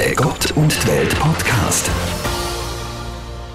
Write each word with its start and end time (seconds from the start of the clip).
der 0.00 0.14
Gott 0.14 0.50
und 0.52 0.72
die 0.82 0.88
Welt 0.88 1.14
Podcast. 1.18 1.90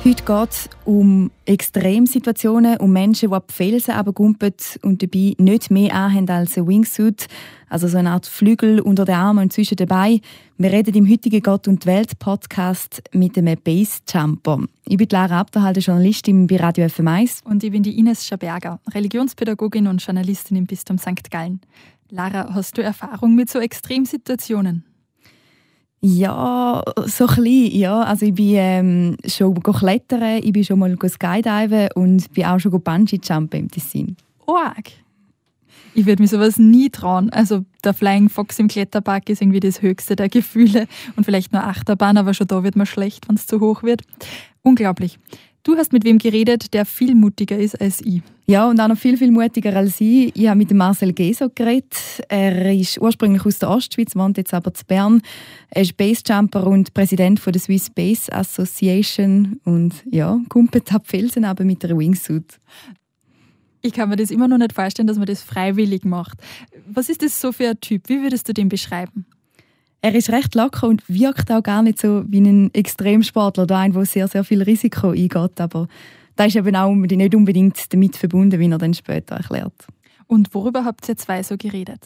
Heute 0.03 0.23
geht 0.23 0.51
es 0.51 0.69
um 0.83 1.31
Extremsituationen, 1.45 2.77
um 2.77 2.93
Menschen, 2.93 3.29
die 3.29 3.35
ab 3.35 3.51
Felsen 3.51 3.95
runtergumpen 3.95 4.53
und 4.83 5.01
dabei 5.01 5.33
nicht 5.39 5.71
mehr 5.71 5.95
anhaben 5.95 6.29
als 6.29 6.55
ein 6.55 6.67
Wingsuit, 6.67 7.25
also 7.67 7.87
so 7.87 7.97
eine 7.97 8.11
Art 8.11 8.27
Flügel 8.27 8.79
unter 8.79 9.05
den 9.05 9.15
Armen 9.15 9.45
und 9.45 9.53
zwischen 9.53 9.77
den 9.77 9.87
Beinen. 9.87 10.21
Wir 10.59 10.71
reden 10.71 10.93
im 10.93 11.09
heutigen 11.09 11.41
Gott 11.41 11.67
und 11.67 11.87
Welt 11.87 12.19
Podcast 12.19 13.01
mit 13.11 13.35
einem 13.39 13.57
Bassjumper. 13.63 14.65
Ich 14.87 14.97
bin 14.97 15.07
Lara 15.09 15.39
Abderhalter, 15.39 15.81
Journalistin 15.81 16.45
bei 16.45 16.57
Radio 16.57 16.85
FM1. 16.85 17.43
Und 17.43 17.63
ich 17.63 17.71
bin 17.71 17.81
die 17.81 17.97
Ines 17.97 18.23
Schaberger, 18.23 18.79
Religionspädagogin 18.93 19.87
und 19.87 20.05
Journalistin 20.05 20.57
im 20.57 20.67
Bistum 20.67 20.99
St. 20.99 21.31
Gallen. 21.31 21.61
Lara, 22.11 22.53
hast 22.53 22.77
du 22.77 22.83
Erfahrung 22.83 23.33
mit 23.33 23.49
so 23.49 23.57
Extremsituationen? 23.57 24.85
Ja, 26.07 26.83
so 27.07 27.25
ein 27.25 27.35
bisschen, 27.35 27.79
ja. 27.79 28.03
Also 28.03 28.27
ich 28.27 28.35
bin 28.35 28.53
ähm, 28.53 29.17
schon 29.25 29.59
klettern, 29.59 30.39
ich 30.43 30.53
bin 30.53 30.63
schon 30.63 30.77
mal 30.77 30.95
skydiven 30.95 31.89
und 31.95 32.31
bin 32.31 32.45
auch 32.45 32.59
schon 32.59 32.79
Bungee-Jumpen 32.79 33.61
im 33.61 33.71
Tessin. 33.71 34.15
Org! 34.45 34.91
Ich 35.95 36.05
würde 36.05 36.21
mir 36.21 36.27
sowas 36.27 36.57
nie 36.57 36.91
trauen. 36.91 37.31
Also 37.31 37.65
der 37.83 37.95
Flying 37.95 38.29
Fox 38.29 38.59
im 38.59 38.67
Kletterpark 38.67 39.29
ist 39.29 39.41
irgendwie 39.41 39.61
das 39.61 39.81
höchste 39.81 40.15
der 40.15 40.29
Gefühle 40.29 40.85
und 41.15 41.23
vielleicht 41.23 41.53
nur 41.53 41.63
Achterbahn, 41.63 42.17
aber 42.17 42.35
schon 42.35 42.45
da 42.45 42.63
wird 42.63 42.75
man 42.75 42.85
schlecht, 42.85 43.27
wenn 43.27 43.37
es 43.37 43.47
zu 43.47 43.59
hoch 43.59 43.81
wird. 43.81 44.03
Unglaublich. 44.61 45.17
Du 45.65 45.75
hast 45.75 45.91
mit 45.91 46.03
wem 46.03 46.19
geredet, 46.19 46.75
der 46.75 46.85
viel 46.85 47.15
mutiger 47.15 47.57
ist 47.57 47.81
als 47.81 47.99
ich. 48.01 48.21
Ja, 48.45 48.69
und 48.69 48.79
auch 48.79 48.87
noch 48.87 48.99
viel, 48.99 49.17
viel 49.17 49.31
mutiger 49.31 49.75
als 49.75 49.99
ich. 49.99 50.31
Ich 50.35 50.47
habe 50.47 50.59
mit 50.59 50.71
Marcel 50.71 51.11
Geso 51.11 51.49
geredet. 51.49 51.95
Er 52.29 52.71
ist 52.71 53.01
ursprünglich 53.01 53.43
aus 53.47 53.57
der 53.57 53.71
Ostschweiz, 53.71 54.15
wohnt 54.15 54.37
jetzt 54.37 54.53
aber 54.53 54.75
zu 54.75 54.85
Bern. 54.85 55.23
Er 55.71 55.81
ist 55.81 55.97
Basejumper 55.97 56.67
und 56.67 56.93
Präsident 56.93 57.39
von 57.39 57.51
der 57.51 57.59
Swiss 57.63 57.89
Base 57.89 58.31
Association 58.31 59.59
und 59.63 59.95
ja, 60.11 60.39
kumpelt 60.49 60.93
ab 60.93 61.07
Felsen 61.07 61.45
aber 61.45 61.63
mit 61.63 61.81
der 61.81 61.97
Wingsuit. 61.97 62.59
Ich 63.81 63.93
kann 63.93 64.09
mir 64.09 64.17
das 64.17 64.29
immer 64.29 64.47
noch 64.47 64.59
nicht 64.59 64.73
vorstellen, 64.73 65.07
dass 65.07 65.17
man 65.17 65.25
das 65.25 65.41
freiwillig 65.41 66.05
macht. 66.05 66.37
Was 66.85 67.09
ist 67.09 67.23
das 67.23 67.41
so 67.41 67.51
für 67.51 67.69
ein 67.69 67.79
Typ? 67.79 68.07
Wie 68.07 68.21
würdest 68.21 68.47
du 68.47 68.53
den 68.53 68.69
beschreiben? 68.69 69.25
Er 70.05 70.13
ist 70.13 70.29
recht 70.29 70.53
locker 70.53 70.87
und 70.87 71.01
wirkt 71.07 71.51
auch 71.51 71.63
gar 71.63 71.81
nicht 71.81 71.97
so 71.97 72.25
wie 72.27 72.39
ein 72.39 72.71
Extremsportler 72.75 73.63
oder 73.63 73.77
ein, 73.77 73.91
der 73.91 74.05
sehr, 74.05 74.27
sehr 74.27 74.43
viel 74.43 74.61
Risiko 74.61 75.09
eingeht. 75.09 75.59
Aber 75.59 75.87
da 76.35 76.45
ist 76.45 76.55
eben 76.55 76.75
auch 76.75 76.93
nicht 76.93 77.33
unbedingt 77.33 77.91
damit 77.91 78.15
verbunden, 78.15 78.59
wie 78.59 78.69
er 78.69 78.77
dann 78.77 78.93
später 78.93 79.37
erklärt. 79.37 79.73
Und 80.27 80.53
worüber 80.53 80.85
habt 80.85 81.09
ihr 81.09 81.17
zwei 81.17 81.41
so 81.41 81.57
geredet? 81.57 82.01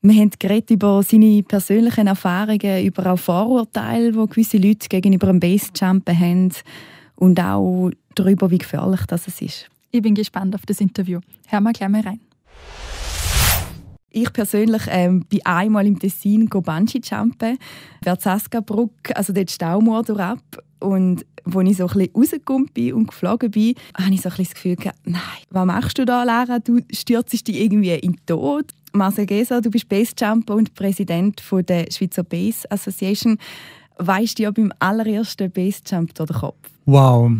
Wir 0.00 0.14
haben 0.14 0.30
geredet 0.38 0.70
über 0.70 1.02
seine 1.02 1.42
persönlichen 1.42 2.06
Erfahrungen, 2.06 2.84
über 2.84 3.12
auch 3.12 3.18
Vorurteile, 3.18 4.12
die 4.12 4.26
gewisse 4.28 4.58
Leute 4.58 4.86
gegenüber 4.88 5.26
dem 5.26 5.40
Basejumpen 5.40 6.16
haben 6.16 6.52
und 7.16 7.40
auch 7.40 7.90
darüber, 8.14 8.48
wie 8.52 8.58
gefährlich 8.58 9.00
das 9.08 9.26
ist. 9.26 9.68
Ich 9.90 10.02
bin 10.02 10.14
gespannt 10.14 10.54
auf 10.54 10.64
das 10.64 10.80
Interview. 10.80 11.18
Hör 11.48 11.60
mal 11.60 11.72
gleich 11.72 11.88
mal 11.88 12.02
rein. 12.02 12.20
Ich 14.10 14.32
persönlich 14.32 14.82
ähm, 14.88 15.24
bin 15.28 15.44
einmal 15.44 15.86
im 15.86 15.98
Tessin 15.98 16.48
Bungee-Jumpen, 16.48 17.58
Berzaska-Brücke, 18.02 19.16
also 19.16 19.32
dort 19.32 19.50
Staumauer 19.50 20.18
ab. 20.18 20.38
Und 20.78 21.26
als 21.44 21.68
ich 21.68 21.76
so 21.76 21.86
ein 21.86 21.98
bisschen 21.98 22.14
rausgekommen 22.14 22.70
bin 22.72 22.94
und 22.94 23.08
geflogen 23.08 23.50
bin, 23.50 23.74
habe 23.98 24.14
ich 24.14 24.22
so 24.22 24.28
ein 24.28 24.36
bisschen 24.36 24.44
das 24.44 24.54
Gefühl 24.54 24.76
nein, 25.04 25.22
was 25.50 25.66
machst 25.66 25.98
du 25.98 26.04
da, 26.04 26.22
Lara? 26.24 26.58
Du 26.58 26.80
stürzest 26.90 27.48
dich 27.48 27.60
irgendwie 27.60 27.94
in 27.94 28.12
den 28.12 28.26
Tod. 28.26 28.72
Marcel 28.92 29.26
Geser, 29.26 29.60
du 29.60 29.70
bist 29.70 29.88
Basejumper 29.88 30.54
und 30.54 30.74
Präsident 30.74 31.40
von 31.40 31.64
der 31.64 31.86
Schweizer 31.90 32.24
Base 32.24 32.70
Association. 32.70 33.38
Weißt 33.98 34.38
du 34.38 34.44
ja 34.44 34.50
beim 34.50 34.72
allerersten 34.78 35.50
Basejump 35.50 36.14
durch 36.14 36.30
den 36.30 36.38
Kopf? 36.38 36.70
Wow, 36.86 37.30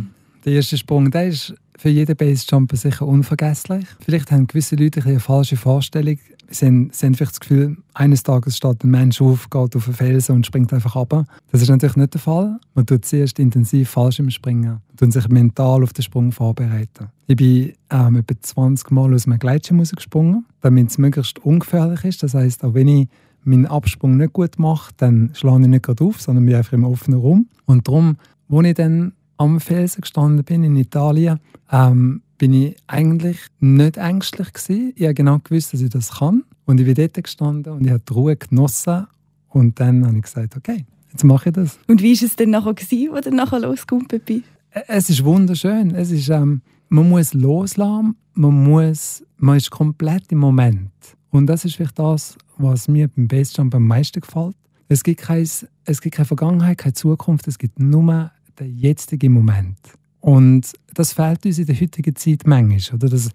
der 0.45 0.55
erste 0.55 0.77
Sprung, 0.77 1.11
der 1.11 1.29
ist 1.29 1.55
für 1.79 1.89
jeden 1.89 2.17
Basejumper 2.17 2.77
sicher 2.77 3.07
unvergesslich. 3.07 3.87
Vielleicht 4.01 4.31
haben 4.31 4.47
gewisse 4.47 4.77
Leute 4.77 5.03
eine 5.05 5.21
falsche 5.21 5.57
Vorstellung 5.57 6.19
sie 6.51 6.67
haben, 6.67 6.91
sie 6.93 7.07
haben 7.07 7.15
vielleicht 7.15 7.33
das 7.33 7.41
Gefühl, 7.41 7.77
eines 7.95 8.23
Tages 8.23 8.57
steht 8.57 8.85
ein 8.85 8.91
Mensch 8.91 9.21
auf, 9.21 9.51
geht 9.51 9.77
auf 9.77 9.87
einen 9.87 9.97
Felsen 9.97 10.37
und 10.37 10.47
springt 10.47 10.73
einfach 10.73 10.97
ab. 10.97 11.25
Das 11.51 11.63
ist 11.63 11.69
natürlich 11.69 11.97
nicht 11.97 12.15
der 12.15 12.21
Fall. 12.21 12.59
Man 12.75 12.87
tut 12.87 13.05
zuerst 13.05 13.39
intensiv 13.39 13.91
falsch 13.91 14.19
im 14.19 14.31
Springen. 14.31 14.81
Tut 14.97 15.13
sich 15.13 15.29
mental 15.29 15.83
auf 15.83 15.93
den 15.93 16.03
Sprung 16.03 16.33
vorbereiten. 16.33 17.09
Ich 17.27 17.37
bin 17.37 17.73
ähm, 17.91 18.17
etwa 18.17 18.35
20 18.41 18.91
Mal 18.91 19.15
aus 19.15 19.27
einem 19.27 19.39
Gleitschirm 19.39 19.83
gesprungen, 19.83 20.47
damit 20.61 20.91
es 20.91 20.99
möglichst 20.99 21.39
ungefährlich 21.41 22.05
ist. 22.05 22.23
Das 22.23 22.35
heißt, 22.35 22.65
auch 22.65 22.75
wenn 22.75 22.89
ich 22.89 23.09
meinen 23.45 23.67
Absprung 23.67 24.17
nicht 24.17 24.33
gut 24.33 24.59
mache, 24.59 24.93
dann 24.97 25.31
schlage 25.35 25.63
ich 25.63 25.69
nicht 25.69 25.85
gerade 25.85 26.05
auf, 26.05 26.21
sondern 26.21 26.47
bin 26.47 26.55
einfach 26.55 26.73
im 26.73 26.85
offenen 26.85 27.21
Raum. 27.21 27.49
Und 27.67 27.87
darum, 27.87 28.17
als 28.51 28.67
ich 28.67 28.75
dann 28.75 29.13
am 29.37 29.61
Felsen 29.61 30.01
gestanden 30.01 30.45
bin 30.45 30.65
in 30.65 30.77
Italien, 30.77 31.41
ähm, 31.71 32.23
bin 32.39 32.53
ich 32.53 32.77
eigentlich 32.87 33.39
nicht 33.61 33.97
ängstlich 33.97 34.53
gewesen. 34.53 34.93
Ich 34.97 35.05
habe 35.05 35.15
genau 35.15 35.39
gewusst, 35.39 35.73
dass 35.73 35.81
ich 35.81 35.91
das 35.91 36.19
kann. 36.19 36.45
Und 36.65 36.81
ich 36.81 36.87
bin 36.87 36.95
dort 36.95 37.15
gestanden 37.15 37.73
und 37.73 37.85
ich 37.85 37.91
habe 37.91 38.03
die 38.07 38.13
Ruhe 38.13 38.37
genossen. 38.37 39.07
Und 39.49 39.81
dann 39.81 40.07
habe 40.07 40.17
ich 40.17 40.23
gesagt, 40.23 40.57
okay, 40.57 40.85
jetzt 41.11 41.25
mache 41.25 41.49
ich 41.49 41.55
das. 41.55 41.79
Und 41.87 42.03
wie 42.03 42.15
war 42.15 42.27
es 42.27 42.37
denn 42.37 42.51
nachher, 42.51 42.75
gewesen, 42.75 43.13
wo 43.13 43.21
du 43.21 43.35
nachher 43.35 43.61
losgekommen 43.61 44.07
bist? 44.09 44.45
Es 44.71 45.09
ist 45.09 45.25
wunderschön. 45.25 45.95
Es 45.95 46.11
ist, 46.11 46.29
ähm, 46.29 46.61
man 46.89 47.09
muss 47.09 47.33
loslassen, 47.33 48.17
man, 48.35 48.65
muss, 48.65 49.25
man 49.39 49.57
ist 49.57 49.71
komplett 49.71 50.31
im 50.31 50.39
Moment. 50.39 50.91
Und 51.31 51.47
das 51.47 51.65
ist 51.65 51.77
vielleicht 51.77 51.99
das, 51.99 52.37
was 52.59 52.89
mir 52.89 53.09
beim 53.09 53.29
Basejump 53.29 53.75
am 53.75 53.87
meisten 53.87 54.21
gefällt. 54.21 54.57
Es 54.89 55.03
gibt, 55.03 55.23
kein, 55.23 55.43
es 55.85 56.01
gibt 56.01 56.15
keine 56.15 56.27
Vergangenheit, 56.27 56.79
keine 56.79 56.95
Zukunft, 56.95 57.49
es 57.49 57.59
gibt 57.59 57.81
nur 57.81 58.31
den 58.59 58.77
jetzigen 58.77 59.33
Moment. 59.33 59.79
Und 60.27 60.73
das 60.93 61.13
fehlt 61.13 61.47
uns 61.47 61.61
in 61.61 61.67
der 61.67 61.81
heutigen 61.81 62.17
Zeit 62.17 62.49
manchmal. 62.49 62.97
Oder? 62.97 63.11
Das, 63.11 63.31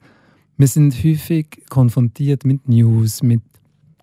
wir 0.58 0.68
sind 0.68 0.94
häufig 1.06 1.64
konfrontiert 1.70 2.44
mit 2.44 2.68
News, 2.68 3.24
mit 3.24 3.42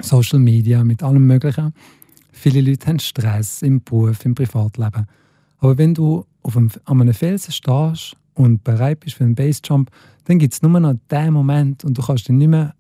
Social 0.01 0.39
Media, 0.39 0.83
mit 0.83 1.03
allem 1.03 1.27
Möglichen. 1.27 1.75
Viele 2.33 2.63
Leute 2.63 2.87
haben 2.87 2.99
Stress 2.99 3.61
im 3.61 3.85
Beruf, 3.85 4.25
im 4.25 4.35
Privatleben. 4.35 5.07
Aber 5.59 5.77
wenn 5.77 5.93
du 5.93 6.25
auf 6.41 6.57
einem, 6.57 6.71
an 6.87 7.03
einem 7.03 7.13
Felsen 7.13 7.53
stehst 7.53 8.17
und 8.33 8.65
bereit 8.65 9.01
bist 9.01 9.17
für 9.17 9.25
einen 9.25 9.35
Basejump, 9.35 9.91
dann 10.25 10.39
gibt 10.39 10.55
es 10.55 10.63
nur 10.63 10.81
noch 10.81 10.95
den 11.11 11.35
Moment 11.35 11.85
und 11.85 11.99
du 11.99 12.01
kannst 12.01 12.27
dich 12.27 12.37
nicht 12.37 12.49
mehr 12.49 12.75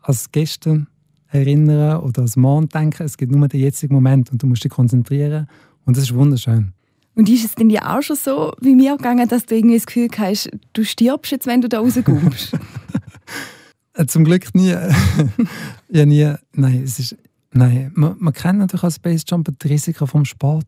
als 0.00 0.30
gestern 0.30 0.86
erinnern 1.26 2.02
oder 2.02 2.22
als 2.22 2.36
morgen 2.36 2.68
denken. 2.68 3.02
Es 3.02 3.16
gibt 3.16 3.32
nur 3.32 3.48
den 3.48 3.58
jetzigen 3.58 3.94
Moment 3.94 4.30
und 4.30 4.44
du 4.44 4.46
musst 4.46 4.62
dich 4.62 4.70
konzentrieren 4.70 5.48
und 5.86 5.96
das 5.96 6.04
ist 6.04 6.14
wunderschön. 6.14 6.72
Und 7.14 7.28
ist 7.28 7.44
es 7.44 7.54
denn 7.54 7.70
ja 7.70 7.96
auch 7.96 8.02
schon 8.02 8.16
so 8.16 8.52
wie 8.60 8.74
mir 8.74 8.96
gegangen, 8.96 9.28
dass 9.28 9.46
du 9.46 9.56
irgendwie 9.56 9.76
das 9.76 9.86
Gefühl 9.86 10.08
hast, 10.16 10.50
du 10.72 10.84
stirbst 10.84 11.32
jetzt, 11.32 11.46
wenn 11.46 11.60
du 11.60 11.68
da 11.68 11.80
rauskommst? 11.80 12.52
Äh, 13.94 14.06
zum 14.06 14.24
Glück 14.24 14.54
nie. 14.54 14.68
ja, 15.88 16.06
nie. 16.06 16.32
Nein, 16.52 16.82
es 16.82 16.98
ist, 16.98 17.16
nein. 17.52 17.92
Man, 17.94 18.16
man 18.18 18.32
kennt 18.32 18.58
natürlich 18.58 18.84
als 18.84 18.98
Basejumper 18.98 19.52
die 19.52 19.68
Risiken 19.68 20.06
vom 20.06 20.24
Sport. 20.24 20.66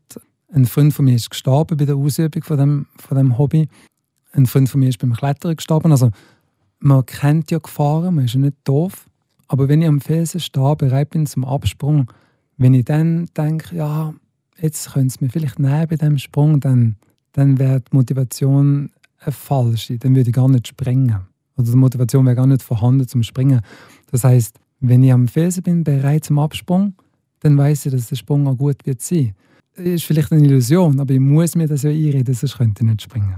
Ein 0.51 0.65
Freund 0.65 0.93
von 0.93 1.05
mir 1.05 1.15
ist 1.15 1.29
gestorben 1.29 1.77
bei 1.77 1.85
der 1.85 1.95
Ausübung 1.95 2.43
von 2.43 2.57
dem, 2.57 2.85
von 2.97 3.17
dem 3.17 3.37
Hobby. 3.37 3.67
Ein 4.33 4.45
Freund 4.45 4.69
von 4.69 4.81
mir 4.81 4.89
ist 4.89 4.99
beim 4.99 5.13
Klettern 5.13 5.55
gestorben. 5.55 5.91
Also, 5.91 6.11
man 6.79 7.05
kennt 7.05 7.49
ja 7.49 7.59
Gefahren, 7.59 8.15
man 8.15 8.25
ist 8.25 8.33
ja 8.33 8.39
nicht 8.39 8.57
doof. 8.65 9.05
Aber 9.47 9.69
wenn 9.69 9.81
ich 9.81 9.87
am 9.87 10.01
Felsen 10.01 10.39
stehe, 10.39 10.75
bereit 10.75 11.11
bin 11.11 11.25
zum 11.25 11.45
Absprung, 11.45 12.11
wenn 12.57 12.73
ich 12.73 12.85
dann 12.85 13.29
denke, 13.37 13.75
ja, 13.75 14.13
jetzt 14.59 14.93
können 14.93 15.09
sie 15.09 15.17
mir 15.21 15.29
vielleicht 15.29 15.59
nehmen 15.59 15.87
bei 15.87 15.95
diesem 15.95 16.17
Sprung, 16.17 16.59
dann, 16.59 16.95
dann 17.33 17.59
wäre 17.59 17.81
die 17.81 17.95
Motivation 17.95 18.91
eine 19.19 19.31
falsche. 19.31 19.97
Dann 19.97 20.15
würde 20.15 20.29
ich 20.29 20.35
gar 20.35 20.49
nicht 20.49 20.67
springen. 20.67 21.15
Oder 21.57 21.71
die 21.71 21.77
Motivation 21.77 22.25
wäre 22.25 22.35
gar 22.35 22.47
nicht 22.47 22.63
vorhanden 22.63 23.07
zum 23.07 23.23
Springen. 23.23 23.61
Das 24.11 24.23
heißt, 24.23 24.57
wenn 24.79 25.03
ich 25.03 25.13
am 25.13 25.27
Felsen 25.27 25.63
bin, 25.63 25.83
bereit 25.83 26.25
zum 26.25 26.39
Absprung, 26.39 26.93
dann 27.39 27.57
weiß 27.57 27.85
ich, 27.85 27.91
dass 27.91 28.07
der 28.07 28.15
Sprung 28.15 28.47
auch 28.47 28.57
gut 28.57 28.85
wird 28.85 29.01
sein. 29.01 29.33
Das 29.75 29.85
ist 29.85 30.03
vielleicht 30.03 30.31
eine 30.31 30.45
Illusion, 30.45 30.99
aber 30.99 31.13
ich 31.13 31.19
muss 31.19 31.55
mir 31.55 31.67
das 31.67 31.83
ja 31.83 31.89
einreden, 31.89 32.33
sonst 32.33 32.57
könnte 32.57 32.83
ich 32.83 32.89
nicht 32.89 33.01
springen. 33.01 33.37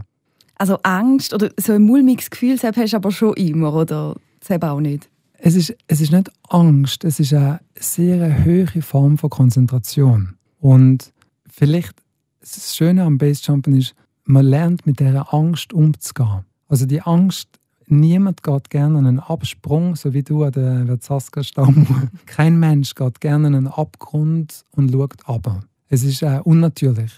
Also 0.57 0.77
Angst 0.83 1.33
oder 1.33 1.49
so 1.59 1.73
ein 1.73 1.83
mulmiges 1.83 2.29
Gefühl, 2.29 2.57
das 2.57 2.75
hast 2.75 2.93
du 2.93 2.97
aber 2.97 3.11
schon 3.11 3.33
immer, 3.35 3.73
oder 3.73 4.15
das 4.45 4.61
auch 4.61 4.79
nicht? 4.79 5.09
Es 5.37 5.55
ist, 5.55 5.75
es 5.87 6.01
ist 6.01 6.11
nicht 6.11 6.31
Angst, 6.49 7.03
es 7.03 7.19
ist 7.19 7.33
eine 7.33 7.59
sehr 7.77 8.45
hohe 8.45 8.81
Form 8.81 9.17
von 9.17 9.29
Konzentration. 9.29 10.35
Und 10.65 11.13
vielleicht 11.47 11.93
das 12.39 12.75
Schöne 12.75 13.03
am 13.03 13.19
Basejumpen 13.19 13.77
ist, 13.77 13.93
man 14.23 14.47
lernt 14.47 14.87
mit 14.87 14.99
dieser 14.99 15.31
Angst 15.31 15.73
umzugehen. 15.73 16.43
Also 16.67 16.87
die 16.87 17.03
Angst, 17.03 17.59
niemand 17.85 18.41
geht 18.41 18.71
gerne 18.71 18.97
an 18.97 19.05
einen 19.05 19.19
Absprung, 19.19 19.95
so 19.95 20.15
wie 20.15 20.23
du 20.23 20.43
an 20.43 20.53
der 20.53 20.87
Verzaska-Stamm. 20.87 22.09
Kein 22.25 22.57
Mensch 22.59 22.95
geht 22.95 23.21
gerne 23.21 23.45
an 23.45 23.53
einen 23.53 23.67
Abgrund 23.67 24.65
und 24.71 24.91
schaut 24.91 25.29
ab. 25.29 25.67
Es 25.87 26.03
ist 26.03 26.23
äh, 26.23 26.39
unnatürlich. 26.43 27.11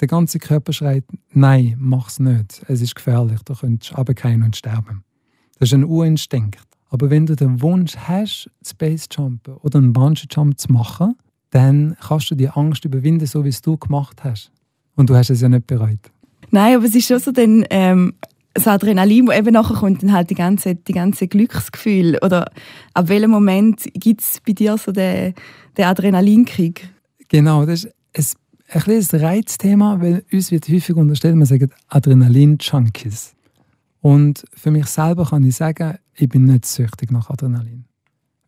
Der 0.00 0.08
ganze 0.08 0.38
Körper 0.38 0.74
schreit, 0.74 1.04
nein, 1.32 1.76
mach's 1.78 2.18
nicht. 2.18 2.62
Es 2.68 2.82
ist 2.82 2.94
gefährlich, 2.94 3.40
du 3.46 3.54
könntest 3.54 3.96
runterfallen 3.96 4.42
und 4.42 4.54
sterben. 4.54 5.02
Das 5.58 5.70
ist 5.70 5.72
ein 5.72 5.84
Urinstinkt. 5.84 6.60
Aber 6.90 7.08
wenn 7.08 7.24
du 7.24 7.36
den 7.36 7.62
Wunsch 7.62 7.96
hast, 7.96 8.50
Space 8.62 9.08
Jumpen 9.10 9.54
oder 9.54 9.78
einen 9.78 9.94
Bungee 9.94 10.26
Jump 10.30 10.60
zu 10.60 10.70
machen, 10.70 11.14
dann 11.56 11.96
kannst 12.06 12.30
du 12.30 12.34
die 12.34 12.50
Angst 12.50 12.84
überwinden, 12.84 13.24
so 13.26 13.42
wie 13.42 13.48
es 13.48 13.62
du 13.62 13.78
gemacht 13.78 14.22
hast. 14.22 14.50
Und 14.94 15.08
du 15.08 15.16
hast 15.16 15.30
es 15.30 15.40
ja 15.40 15.48
nicht 15.48 15.66
bereut. 15.66 15.98
Nein, 16.50 16.76
aber 16.76 16.84
es 16.84 16.94
ist 16.94 17.06
schon 17.08 17.18
so 17.18 17.32
dann, 17.32 17.64
ähm, 17.70 18.12
das 18.52 18.68
Adrenalin, 18.68 19.24
das 19.24 19.38
eben 19.38 19.54
nachher 19.54 19.74
kommt, 19.74 20.02
dann 20.02 20.12
halt 20.12 20.28
die 20.28 20.34
ganze, 20.34 20.74
die 20.74 20.92
ganze 20.92 21.28
Glücksgefühl. 21.28 22.18
Oder 22.22 22.50
ab 22.92 23.08
welchem 23.08 23.30
Moment 23.30 23.88
gibt 23.94 24.20
es 24.20 24.42
bei 24.46 24.52
dir 24.52 24.76
so 24.76 24.92
den, 24.92 25.32
den 25.78 25.84
Adrenalinkick? 25.86 26.90
Genau, 27.30 27.64
das 27.64 27.88
ist 28.12 28.36
ein, 28.68 28.74
ein 28.74 28.82
kleines 28.82 29.14
Reizthema, 29.14 29.98
weil 29.98 30.24
uns 30.30 30.50
wird 30.50 30.68
häufig 30.68 30.94
unterstellt, 30.94 31.36
man 31.36 31.46
sagt 31.46 31.72
Adrenalin-Junkies. 31.88 33.32
Und 34.02 34.44
für 34.54 34.70
mich 34.70 34.86
selber 34.86 35.24
kann 35.24 35.42
ich 35.42 35.56
sagen, 35.56 35.96
ich 36.14 36.28
bin 36.28 36.44
nicht 36.44 36.66
süchtig 36.66 37.10
nach 37.10 37.30
Adrenalin. 37.30 37.85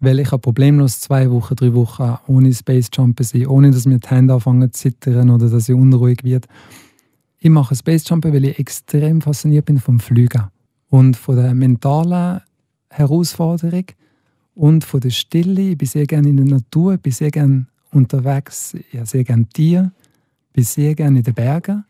Weil 0.01 0.21
ich 0.21 0.31
problemlos 0.31 1.01
zwei 1.01 1.31
Wochen, 1.31 1.57
drei 1.57 1.75
Wochen 1.75 2.19
ohne 2.29 2.53
Space 2.55 2.89
Jumpen 2.93 3.25
sein, 3.25 3.47
ohne 3.47 3.71
dass 3.71 3.87
mir 3.87 3.99
die 3.99 4.09
Hände 4.09 4.35
anfangen 4.35 4.73
zu 4.73 4.81
zittern 4.81 5.31
oder 5.31 5.49
dass 5.51 5.69
ich 5.69 5.75
unruhig 5.75 6.23
werde. 6.23 6.47
Ich 7.41 7.51
mache 7.51 7.75
Space 7.75 8.09
Jumpen, 8.09 8.33
weil 8.33 8.45
ich 8.45 8.59
extrem 8.59 9.21
fasziniert 9.21 9.67
bin 9.67 9.79
vom 9.79 9.99
Fliegen 9.99 10.45
und 10.91 11.17
von 11.17 11.37
der 11.37 11.55
mentalen 11.55 12.41
Herausforderung 12.91 13.85
und 14.55 14.85
von 14.85 15.01
der 15.01 15.11
Stille. 15.11 15.71
Ich 15.71 15.79
bin 15.79 15.89
sehr 15.89 16.07
gerne 16.07 16.29
in 16.29 16.37
der 16.37 16.47
Natur, 16.47 16.95
ich 16.95 17.01
bin 17.01 17.13
sehr 17.13 17.31
gerne 17.31 17.67
unterwegs, 17.93 18.75
ich 18.75 18.99
habe 18.99 19.07
sehr 19.07 19.25
gerne 19.25 19.47
Tiere, 19.53 19.93
ich 20.49 20.53
bin 20.53 20.65
sehr 20.65 20.95
gerne 20.95 21.19
in 21.19 21.25
den 21.25 21.35
Bergen 21.35 21.85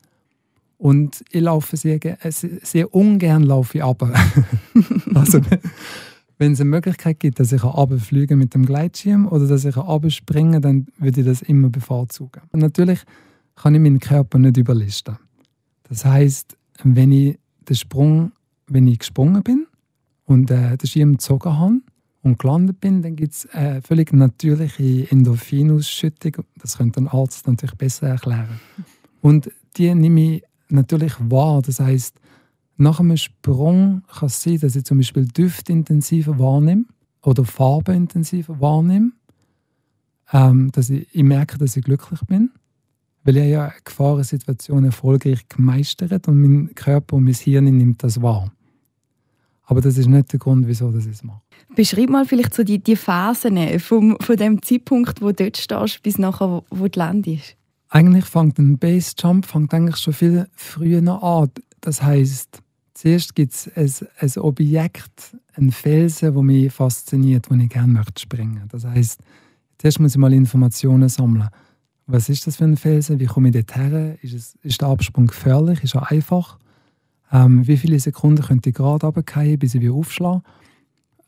und 0.78 1.24
ich 1.30 1.40
laufe 1.40 1.76
sehr, 1.76 2.04
äh, 2.04 2.30
sehr 2.30 2.94
ungern 2.94 3.42
laufe 3.42 3.78
ich 3.78 3.84
ab. 3.84 4.02
also, 5.14 5.40
wenn 6.38 6.52
es 6.52 6.60
eine 6.60 6.70
Möglichkeit 6.70 7.18
gibt, 7.20 7.40
dass 7.40 7.52
ich 7.52 7.64
runterfliege 7.64 8.36
mit 8.36 8.54
dem 8.54 8.64
Gleitschirm 8.64 9.26
oder 9.26 9.46
dass 9.46 9.64
ich 9.64 9.76
runterspringe, 9.76 10.60
dann 10.60 10.86
würde 10.98 11.20
ich 11.20 11.26
das 11.26 11.42
immer 11.42 11.68
bevorzugen. 11.68 12.42
Und 12.52 12.60
natürlich 12.60 13.00
kann 13.56 13.74
ich 13.74 13.80
meinen 13.80 13.98
Körper 13.98 14.38
nicht 14.38 14.56
überlisten. 14.56 15.18
Das 15.88 16.04
heißt, 16.04 16.56
wenn 16.84 17.10
ich 17.10 17.38
den 17.68 17.76
Sprung, 17.76 18.32
wenn 18.68 18.86
ich 18.86 19.00
gesprungen 19.00 19.42
bin 19.42 19.66
und 20.26 20.50
äh, 20.50 20.76
den 20.76 20.86
Schirm 20.86 21.12
gezogen 21.12 21.58
habe 21.58 21.80
und 22.22 22.38
gelandet 22.38 22.80
bin, 22.80 23.02
dann 23.02 23.16
gibt 23.16 23.32
es 23.32 23.48
eine 23.50 23.82
völlig 23.82 24.12
natürliche 24.12 25.10
Endorphinausschüttung. 25.10 26.44
Das 26.56 26.78
könnte 26.78 27.00
ein 27.00 27.08
Arzt 27.08 27.48
natürlich 27.48 27.74
besser 27.74 28.08
erklären. 28.08 28.60
Und 29.20 29.50
die 29.76 29.92
nehme 29.92 30.36
ich 30.36 30.42
natürlich 30.68 31.14
wahr. 31.18 31.62
Das 31.62 31.80
heißt, 31.80 32.14
nach 32.78 33.00
einem 33.00 33.16
Sprung 33.16 34.02
kann 34.08 34.26
es 34.26 34.42
sein, 34.42 34.58
dass 34.60 34.76
ich 34.76 34.84
zum 34.84 34.98
Beispiel 34.98 35.26
Düfte 35.26 35.72
intensiver 35.72 36.38
wahrnehme 36.38 36.84
oder 37.22 37.44
Farben 37.44 37.94
intensiver 37.94 38.60
wahrnehme. 38.60 39.12
Ähm, 40.32 40.70
dass 40.72 40.90
ich, 40.90 41.08
ich 41.12 41.22
merke, 41.22 41.58
dass 41.58 41.76
ich 41.76 41.84
glücklich 41.84 42.20
bin, 42.28 42.50
weil 43.24 43.38
ich 43.38 43.50
ja 43.50 43.64
eine 43.64 43.72
Gefahrensituation 43.82 44.84
erfolgreich 44.84 45.48
gemeistert 45.48 46.28
und 46.28 46.40
mein 46.40 46.74
Körper 46.74 47.16
und 47.16 47.24
mein 47.24 47.34
Hirn 47.34 47.64
nimmt 47.64 48.02
das 48.02 48.20
wahr. 48.20 48.52
Aber 49.64 49.80
das 49.80 49.98
ist 49.98 50.06
nicht 50.06 50.32
der 50.32 50.38
Grund, 50.38 50.66
wieso 50.66 50.94
ich 50.96 51.06
es 51.06 51.22
mache. 51.22 51.42
Beschreib 51.74 52.08
mal 52.10 52.24
vielleicht 52.24 52.54
so 52.54 52.62
die, 52.62 52.78
die 52.78 52.96
Phasen 52.96 53.78
vom, 53.80 54.16
von 54.20 54.36
dem 54.36 54.62
Zeitpunkt, 54.62 55.20
wo 55.20 55.28
du 55.28 55.44
dort 55.44 55.56
stehst, 55.56 56.02
bis 56.02 56.18
nachher, 56.18 56.62
wo 56.70 56.88
du 56.88 56.98
landest. 56.98 57.56
Eigentlich 57.90 58.24
fängt 58.26 58.58
ein 58.58 58.78
Base-Jump 58.78 59.46
eigentlich 59.72 59.96
schon 59.96 60.12
viel 60.12 60.46
früher 60.54 61.22
an. 61.22 61.50
Das 61.80 62.02
heißt, 62.02 62.62
Zuerst 62.98 63.36
gibt 63.36 63.54
es 63.54 63.70
ein, 63.76 64.08
ein, 64.18 64.42
Objekt, 64.42 65.36
einen 65.54 65.70
Felsen, 65.70 66.34
der 66.34 66.42
mich 66.42 66.72
fasziniert, 66.72 67.48
wo 67.48 67.54
ich 67.54 67.68
gerne 67.68 67.92
möchte 67.92 68.20
springen. 68.20 68.64
Das 68.72 68.84
heißt, 68.84 69.20
zuerst 69.78 70.00
muss 70.00 70.16
ich 70.16 70.18
mal 70.18 70.32
Informationen 70.32 71.08
sammeln. 71.08 71.48
Was 72.08 72.28
ist 72.28 72.48
das 72.48 72.56
für 72.56 72.64
ein 72.64 72.76
Felsen? 72.76 73.20
Wie 73.20 73.26
komme 73.26 73.50
ich 73.50 73.54
dort 73.54 73.76
her? 73.76 74.16
Ist, 74.20 74.32
es, 74.34 74.58
ist 74.64 74.80
der 74.80 74.88
Absprung 74.88 75.28
gefährlich? 75.28 75.84
Ist 75.84 75.94
er 75.94 76.10
einfach? 76.10 76.58
Ähm, 77.30 77.68
wie 77.68 77.76
viele 77.76 78.00
Sekunden 78.00 78.42
könnte 78.42 78.70
ich 78.70 78.74
gerade 78.74 79.06
runterfallen, 79.06 79.60
bis 79.60 79.76
ich 79.76 79.80
wieder 79.80 79.94
aufschlage? 79.94 80.42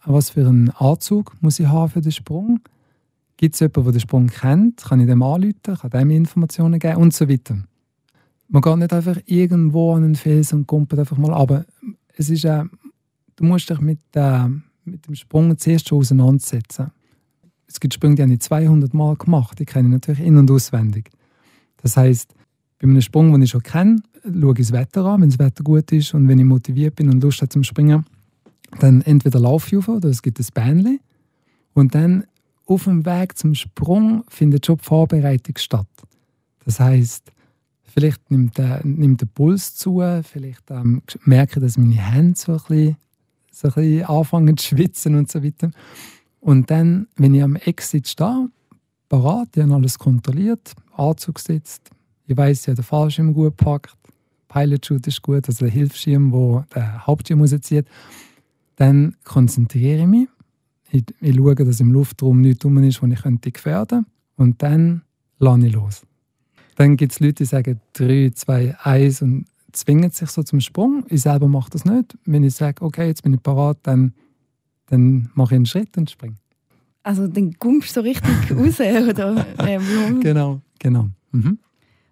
Was 0.05 0.31
für 0.31 0.49
einen 0.49 0.71
Anzug 0.71 1.37
muss 1.41 1.61
ich 1.61 1.69
haben 1.69 1.89
für 1.89 2.01
den 2.01 2.11
Sprung? 2.11 2.59
Gibt 3.37 3.55
es 3.55 3.61
jemanden, 3.61 3.85
der 3.85 3.93
den 3.93 4.01
Sprung 4.01 4.27
kennt? 4.27 4.79
Kann 4.83 4.99
ich 4.99 5.07
dem 5.07 5.23
anrufen? 5.23 5.55
Kann 5.63 5.91
dem 5.91 6.11
Informationen 6.11 6.81
geben? 6.81 6.97
Und 6.97 7.15
so 7.15 7.29
weiter. 7.29 7.63
Man 8.53 8.63
geht 8.63 8.77
nicht 8.79 8.93
einfach 8.93 9.17
irgendwo 9.27 9.95
an 9.95 10.03
einen 10.03 10.17
Felsen 10.17 10.61
und 10.61 10.67
kommt 10.67 10.93
einfach 10.99 11.17
mal 11.17 11.33
aber 11.33 11.65
Es 12.17 12.31
ist, 12.31 12.45
äh, 12.45 12.65
du 13.37 13.45
musst 13.45 13.71
dich 13.71 13.81
mit, 13.81 14.01
äh, 14.15 14.49
mit 14.85 15.07
dem 15.07 15.15
Sprung 15.15 15.57
zuerst 15.57 15.89
schon 15.89 15.99
auseinandersetzen. 15.99 16.91
Es 17.69 17.79
gibt 17.79 17.95
Sprünge, 17.95 18.17
die 18.17 18.23
habe 18.23 18.33
ich 18.33 18.41
200 18.41 18.93
Mal 18.93 19.15
gemacht. 19.15 19.61
Die 19.61 19.65
kenne 19.65 19.89
ich 19.89 19.93
natürlich 19.93 20.21
in- 20.21 20.37
und 20.37 20.51
auswendig. 20.51 21.11
Das 21.77 21.97
heißt, 21.97 22.35
bei 22.81 22.89
einem 22.89 23.01
Sprung, 23.01 23.31
den 23.31 23.43
ich 23.43 23.51
schon 23.51 23.63
kenne, 23.63 24.03
schaue 24.25 24.53
ich 24.53 24.67
das 24.67 24.73
Wetter 24.73 25.05
an, 25.05 25.23
wenn 25.23 25.31
das 25.31 25.39
Wetter 25.39 25.63
gut 25.63 25.93
ist 25.93 26.13
und 26.13 26.27
wenn 26.27 26.41
ich 26.41 26.45
motiviert 26.45 26.97
bin 26.97 27.09
und 27.09 27.23
Lust 27.23 27.41
habe 27.43 27.51
zum 27.51 27.63
Springen, 27.63 28.05
dann 28.81 29.03
entweder 29.03 29.39
laufe 29.39 29.77
ich 29.77 29.89
oder 29.89 30.09
es 30.09 30.23
gibt 30.23 30.41
ein 30.41 30.47
Bähnchen 30.53 30.99
und 31.75 31.95
dann 31.95 32.25
auf 32.67 32.85
dem 32.85 33.07
Weg 33.07 33.39
zum 33.39 33.55
Sprung 33.55 34.25
findet 34.29 34.67
schon 34.67 34.79
die 34.79 34.85
Vorbereitung 34.85 35.57
statt. 35.57 35.87
Das 36.65 36.81
heißt, 36.81 37.31
Vielleicht 37.93 38.31
nimmt 38.31 38.57
der, 38.59 38.81
nimmt 38.85 39.21
der 39.21 39.27
Puls 39.27 39.75
zu, 39.75 40.03
vielleicht 40.23 40.71
ähm, 40.71 41.03
merke 41.25 41.59
ich, 41.59 41.63
dass 41.63 41.77
meine 41.77 41.97
Hände 41.97 42.39
so 42.39 42.53
ein, 42.53 42.59
bisschen, 42.59 42.97
so 43.51 43.69
ein 43.69 43.75
bisschen 43.75 44.05
anfangen 44.05 44.57
zu 44.57 44.69
schwitzen 44.69 45.17
und 45.17 45.31
so 45.31 45.43
weiter. 45.43 45.71
Und 46.41 46.71
dann, 46.71 47.09
wenn 47.17 47.35
ich 47.35 47.43
am 47.43 47.57
Exit 47.57 48.09
stehe, 48.09 48.49
parat, 49.09 49.49
ich 49.57 49.63
habe 49.63 49.75
alles 49.75 49.99
kontrolliert, 49.99 50.73
Anzug 50.97 51.37
gesetzt, 51.37 51.91
ich 52.27 52.37
weiß, 52.37 52.61
ich 52.61 52.69
habe 52.69 52.77
den 52.77 52.85
Fallschirm 52.85 53.35
gut 53.35 53.57
gepackt, 53.57 53.97
Pilot-Shoot 54.49 55.07
ist 55.07 55.23
gut, 55.23 55.49
also 55.49 55.65
der 55.65 55.73
Hilfsschirm, 55.73 56.31
der 56.31 56.67
den 56.75 57.07
Hauptschirm 57.07 57.41
rauszieht, 57.41 57.87
dann 58.77 59.17
konzentriere 59.25 60.01
ich 60.03 60.07
mich. 60.07 60.29
Ich, 60.91 61.05
ich 61.21 61.37
schaue, 61.37 61.55
dass 61.55 61.81
im 61.81 61.93
Luftraum 61.93 62.41
nichts 62.41 62.61
drum 62.61 62.79
ist, 62.83 63.03
was 63.03 63.11
ich 63.11 63.53
gefährden 63.53 63.89
könnte. 63.89 64.11
Und 64.37 64.63
dann 64.63 65.03
lasse 65.39 65.67
ich 65.67 65.73
los. 65.73 66.03
Dann 66.77 66.97
gibt 66.97 67.13
es 67.13 67.21
Leute, 67.21 67.35
die 67.35 67.45
sagen 67.45 67.81
3, 67.95 68.31
2, 68.35 68.77
1 68.83 69.23
und 69.23 69.47
zwingen 69.73 70.11
sich 70.11 70.31
so 70.31 70.43
zum 70.43 70.61
Sprung. 70.61 71.05
Ich 71.09 71.23
selber 71.23 71.49
mache 71.49 71.71
das 71.71 71.85
nicht. 71.85 72.17
Wenn 72.25 72.45
ich 72.45 72.55
sage, 72.55 72.83
okay, 72.83 73.07
jetzt 73.07 73.23
bin 73.23 73.35
ich 73.35 73.43
parat, 73.43 73.79
dann, 73.83 74.15
dann 74.87 75.31
mache 75.35 75.55
ich 75.55 75.57
einen 75.57 75.67
Schritt 75.67 75.97
und 75.97 76.11
springe. 76.11 76.37
Also 77.03 77.27
dann 77.27 77.59
kommst 77.59 77.91
du 77.91 77.95
so 77.95 78.01
richtig 78.01 78.51
raus, 78.51 78.81
oder? 78.81 79.47
Ähm, 79.59 80.21
genau, 80.21 80.61
genau. 80.79 81.09
Mhm. 81.33 81.59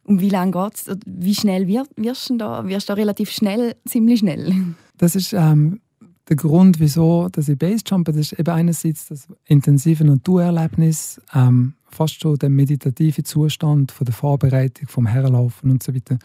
Und 0.05 0.21
wie 0.21 0.31
lange 0.31 0.53
geht 0.53 0.75
es? 0.75 0.97
Wie 1.05 1.35
schnell 1.35 1.69
wirst 1.69 2.31
du 2.31 2.39
da? 2.39 2.67
Wirst 2.67 2.89
du 2.89 2.93
da 2.93 2.95
relativ 2.95 3.31
schnell, 3.31 3.77
ziemlich 3.87 4.21
schnell? 4.21 4.75
Das 4.97 5.15
ist 5.15 5.35
ähm, 5.35 5.81
der 6.29 6.37
Grund, 6.37 6.81
wieso 6.81 7.29
dass 7.31 7.49
ich 7.49 7.59
Basejumpe, 7.59 8.13
das 8.13 8.33
ist 8.33 8.39
eben 8.39 8.51
einerseits 8.51 9.09
das 9.09 9.29
intensive 9.47 10.05
Naturerlebnis, 10.05 11.21
ähm, 11.35 11.75
fast 11.91 12.21
schon 12.21 12.37
der 12.37 12.51
meditative 12.51 13.23
Zustand 13.23 13.93
von 13.93 14.05
der 14.05 14.15
Vorbereitung, 14.15 14.89
vom 14.89 15.07
Herlaufen 15.07 15.71
und 15.71 15.83
so 15.83 15.95
weiter. 15.95 16.19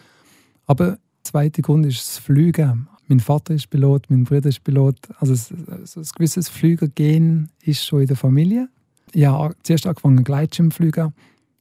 Aber 0.66 0.86
der 0.92 1.00
zweite 1.24 1.62
Grund 1.62 1.86
ist 1.86 2.00
das 2.00 2.18
Fliegen. 2.18 2.88
Mein 3.08 3.20
Vater 3.20 3.54
ist 3.54 3.70
Pilot, 3.70 4.10
mein 4.10 4.24
Bruder 4.24 4.50
ist 4.50 4.64
Pilot. 4.64 4.98
Also 5.20 5.36
so 5.36 6.00
ein 6.00 6.08
gewisses 6.16 6.50
Flügergehen 6.50 7.50
ist 7.62 7.86
schon 7.86 8.02
in 8.02 8.08
der 8.08 8.18
Familie. 8.18 8.70
Ich 9.14 9.26
habe 9.26 9.56
zuerst 9.64 9.86
angefangen 9.86 10.24
Gleitschirmfliegen, 10.24 11.14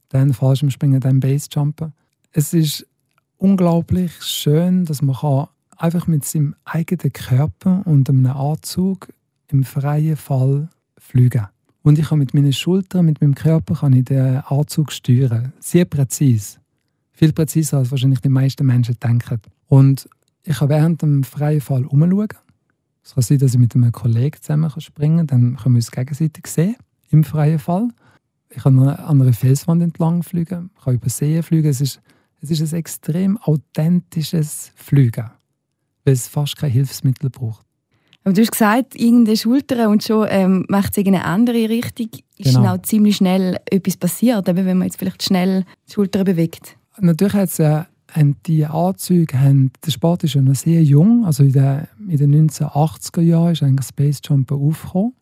dann 0.09 0.33
Fallschirmspringen, 0.33 0.99
dann 0.99 1.19
Basejumpen. 1.19 1.93
Es 2.31 2.53
ist 2.53 2.87
unglaublich 3.37 4.23
schön, 4.23 4.85
dass 4.85 5.01
man 5.01 5.15
einfach 5.77 6.07
mit 6.07 6.25
seinem 6.25 6.55
eigenen 6.65 7.13
Körper 7.13 7.81
und 7.85 8.09
einem 8.09 8.27
Anzug 8.27 9.09
im 9.47 9.63
freien 9.63 10.17
Fall 10.17 10.69
fliegen. 10.97 11.47
Und 11.83 11.99
ich 11.99 12.07
kann 12.07 12.19
mit 12.19 12.33
meinen 12.33 12.53
Schultern, 12.53 13.05
mit 13.05 13.21
meinem 13.21 13.35
Körper 13.35 13.75
kann 13.75 13.93
ich 13.93 14.05
den 14.05 14.37
Anzug 14.37 14.91
steuern. 14.91 15.51
Sehr 15.59 15.85
präzise. 15.85 16.59
Viel 17.11 17.33
präziser, 17.33 17.77
als 17.77 17.91
wahrscheinlich 17.91 18.21
die 18.21 18.29
meisten 18.29 18.65
Menschen 18.65 18.97
denken. 19.03 19.41
Und 19.67 20.07
ich 20.43 20.57
kann 20.57 20.69
während 20.69 21.01
dem 21.01 21.23
freien 21.23 21.61
Fall 21.61 21.85
umschauen. 21.85 22.29
Es 23.03 23.13
kann 23.13 23.23
sein, 23.23 23.37
dass 23.39 23.53
ich 23.53 23.59
mit 23.59 23.75
einem 23.75 23.91
Kollegen 23.91 24.41
zusammen 24.41 24.71
springen 24.79 25.27
kann. 25.27 25.27
Dann 25.27 25.57
können 25.57 25.75
wir 25.75 25.79
uns 25.79 25.91
gegenseitig 25.91 26.47
sehen, 26.47 26.75
im 27.09 27.23
freien 27.23 27.59
Fall. 27.59 27.89
Ich 28.49 28.63
kann 28.63 28.79
an 28.79 29.21
einer 29.21 29.33
Felswand 29.33 29.81
entlang 29.81 30.23
fliegen, 30.23 30.69
kann 30.83 30.93
über 30.95 31.09
Seen 31.09 31.43
fliegen. 31.43 31.69
Es 31.69 31.81
ist, 31.81 32.01
es 32.41 32.51
ist 32.51 32.73
ein 32.73 32.79
extrem 32.79 33.37
authentisches 33.37 34.71
Fliegen, 34.75 35.29
weil 36.05 36.13
es 36.13 36.27
fast 36.27 36.57
kein 36.57 36.71
Hilfsmittel 36.71 37.29
braucht. 37.29 37.65
Aber 38.23 38.33
du 38.33 38.41
hast 38.41 38.51
gesagt, 38.51 38.95
irgendeine 38.95 39.35
Schulter 39.37 39.89
und 39.89 40.03
schon 40.03 40.27
ähm, 40.29 40.65
macht 40.69 40.91
es 40.91 40.97
irgendeine 40.97 41.25
andere 41.25 41.69
Richtung. 41.69 42.09
Ist 42.37 42.55
genau. 42.55 42.63
dann 42.63 42.79
auch 42.79 42.81
ziemlich 42.83 43.17
schnell 43.17 43.57
etwas 43.69 43.97
passiert, 43.97 44.47
eben 44.47 44.65
wenn 44.65 44.77
man 44.77 44.87
jetzt 44.87 44.97
vielleicht 44.97 45.23
schnell 45.23 45.65
die 45.87 45.93
Schulter 45.93 46.23
bewegt? 46.23 46.77
Natürlich 46.99 47.33
hat 47.33 47.49
es 47.49 47.59
äh, 47.59 47.83
die 48.45 48.65
Anzüge, 48.65 49.39
haben, 49.39 49.71
der 49.85 49.91
Sport 49.91 50.23
ist 50.23 50.35
ja 50.35 50.41
noch 50.41 50.55
sehr 50.55 50.83
jung, 50.83 51.25
also 51.25 51.43
in 51.43 51.51
den, 51.51 51.87
in 52.07 52.17
den 52.17 52.49
1980er 52.49 53.21
Jahren 53.21 53.51
ist 53.51 53.63
eigentlich 53.63 53.87
Space 53.87 54.21
Jumper 54.23 54.55
aufgekommen. 54.55 55.13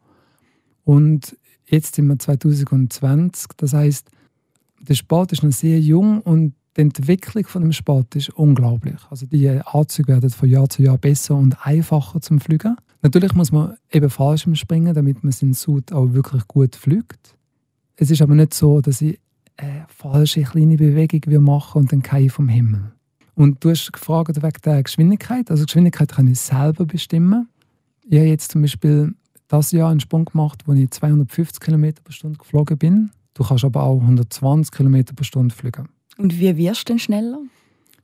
Und 0.83 1.37
jetzt 1.67 1.95
sind 1.95 2.07
wir 2.07 2.19
2020, 2.19 3.47
das 3.57 3.73
heißt, 3.73 4.09
der 4.81 4.95
Sport 4.95 5.31
ist 5.31 5.43
noch 5.43 5.51
sehr 5.51 5.79
jung 5.79 6.21
und 6.21 6.53
die 6.77 6.81
Entwicklung 6.81 7.45
von 7.47 7.63
dem 7.63 7.73
Sport 7.73 8.15
ist 8.15 8.29
unglaublich. 8.29 8.99
Also 9.09 9.25
die 9.25 9.49
Anzüge 9.49 10.13
werden 10.13 10.29
von 10.29 10.49
Jahr 10.49 10.69
zu 10.69 10.81
Jahr 10.81 10.97
besser 10.97 11.35
und 11.35 11.65
einfacher 11.65 12.21
zum 12.21 12.39
Fliegen. 12.39 12.77
Natürlich 13.01 13.33
muss 13.33 13.51
man 13.51 13.75
eben 13.91 14.09
falsch 14.09 14.47
springen, 14.53 14.93
damit 14.93 15.23
man 15.23 15.31
seinen 15.31 15.53
Suit 15.53 15.91
auch 15.91 16.13
wirklich 16.13 16.47
gut 16.47 16.75
fliegt. 16.75 17.35
Es 17.95 18.09
ist 18.09 18.21
aber 18.21 18.35
nicht 18.35 18.53
so, 18.53 18.79
dass 18.79 19.01
ich 19.01 19.19
eine 19.57 19.85
falsche 19.89 20.43
kleine 20.43 20.77
Bewegung 20.77 21.43
machen 21.43 21.81
und 21.81 21.91
dann 21.91 22.01
keine 22.01 22.29
vom 22.29 22.47
Himmel. 22.47 22.91
Und 23.35 23.63
du 23.63 23.69
hast 23.71 23.91
gefragt 23.91 24.41
wegen 24.41 24.61
der 24.63 24.83
Geschwindigkeit. 24.83 25.49
Also 25.51 25.65
Geschwindigkeit 25.65 26.11
kann 26.11 26.27
ich 26.27 26.39
selber 26.39 26.85
bestimmen. 26.85 27.47
Ich 28.07 28.17
habe 28.17 28.27
jetzt 28.27 28.51
zum 28.51 28.61
Beispiel 28.61 29.13
das 29.47 29.71
Jahr 29.71 29.89
einen 29.89 29.99
Sprung 29.99 30.25
gemacht, 30.25 30.63
wo 30.65 30.73
ich 30.73 30.89
250 30.89 31.59
km 31.59 31.89
pro 32.03 32.11
Stunde 32.11 32.37
geflogen 32.37 32.77
bin. 32.77 33.11
Du 33.33 33.43
kannst 33.43 33.65
aber 33.65 33.83
auch 33.83 33.99
120 33.99 34.71
km 34.71 35.03
pro 35.15 35.23
Stunde 35.23 35.53
fliegen. 35.53 35.89
Und 36.17 36.39
wie 36.39 36.55
wirst 36.57 36.89
du 36.89 36.93
denn 36.93 36.99
schneller? 36.99 37.39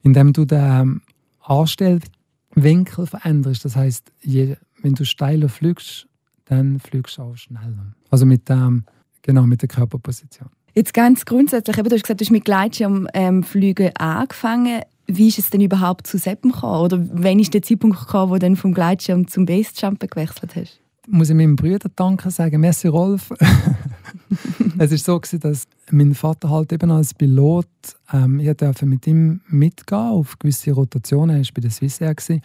Indem 0.02 0.34
du 0.34 0.46
den 0.46 1.02
Anstellwinkel 1.42 3.08
veränderst. 3.08 3.66
Das 3.66 3.76
heißt, 3.76 4.12
wenn 4.24 4.94
du 4.94 5.06
steiler 5.06 5.50
fliegst, 5.50 6.08
dann 6.46 6.80
fliegst 6.80 7.18
du 7.18 7.24
auch 7.24 7.38
schneller. 7.38 7.94
Also 8.10 8.26
mit, 8.26 8.50
dem, 8.50 8.86
genau, 9.22 9.44
mit 9.44 9.62
der 9.62 9.70
Körperposition. 9.70 10.50
Jetzt 10.74 10.94
ganz 10.94 11.26
grundsätzlich, 11.26 11.78
eben, 11.78 11.90
du 11.90 11.96
hast 11.96 12.04
gesagt, 12.04 12.22
du 12.22 12.26
hast 12.26 12.32
mit 12.32 12.46
Gleitschirmflügen 12.46 13.88
ähm, 13.88 13.94
angefangen. 13.98 14.82
Wie 15.08 15.28
ist 15.28 15.40
es 15.40 15.50
denn 15.50 15.62
überhaupt 15.62 16.06
zu 16.06 16.18
Seppen 16.18 16.52
gekommen? 16.52 16.82
Oder 16.82 17.04
wann 17.12 17.40
ist 17.40 17.54
der 17.54 17.62
Zeitpunkt 17.62 18.00
gekommen, 18.00 18.30
wo 18.30 18.36
du 18.36 18.40
dann 18.40 18.56
vom 18.56 18.74
Gleitschirm 18.74 19.28
zum 19.28 19.46
Basejumpen 19.46 20.10
gewechselt 20.10 20.56
hast? 20.56 20.82
Muss 21.10 21.30
ich 21.30 21.36
meinem 21.36 21.56
Bruder 21.56 21.90
danken 21.96 22.32
sagen, 22.32 22.60
merci 22.60 22.90
Rolf. 22.90 23.32
es 24.78 24.92
war 24.92 24.98
so, 24.98 25.20
gewesen, 25.20 25.40
dass 25.40 25.68
mein 25.90 26.14
Vater 26.14 26.50
halt 26.50 26.74
eben 26.74 26.92
als 26.92 27.14
Pilot, 27.14 27.66
ähm, 28.12 28.42
ich 28.42 28.54
durfte 28.58 28.86
mit 28.86 29.08
ihm 29.08 29.40
mitgehen 29.48 30.00
auf 30.00 30.38
gewisse 30.38 30.74
Rotationen. 30.74 31.38
Er 31.38 31.42
war 31.42 31.52
bei 31.54 31.62
der 31.62 31.72
Swissair. 31.72 32.14
Gewesen. 32.14 32.42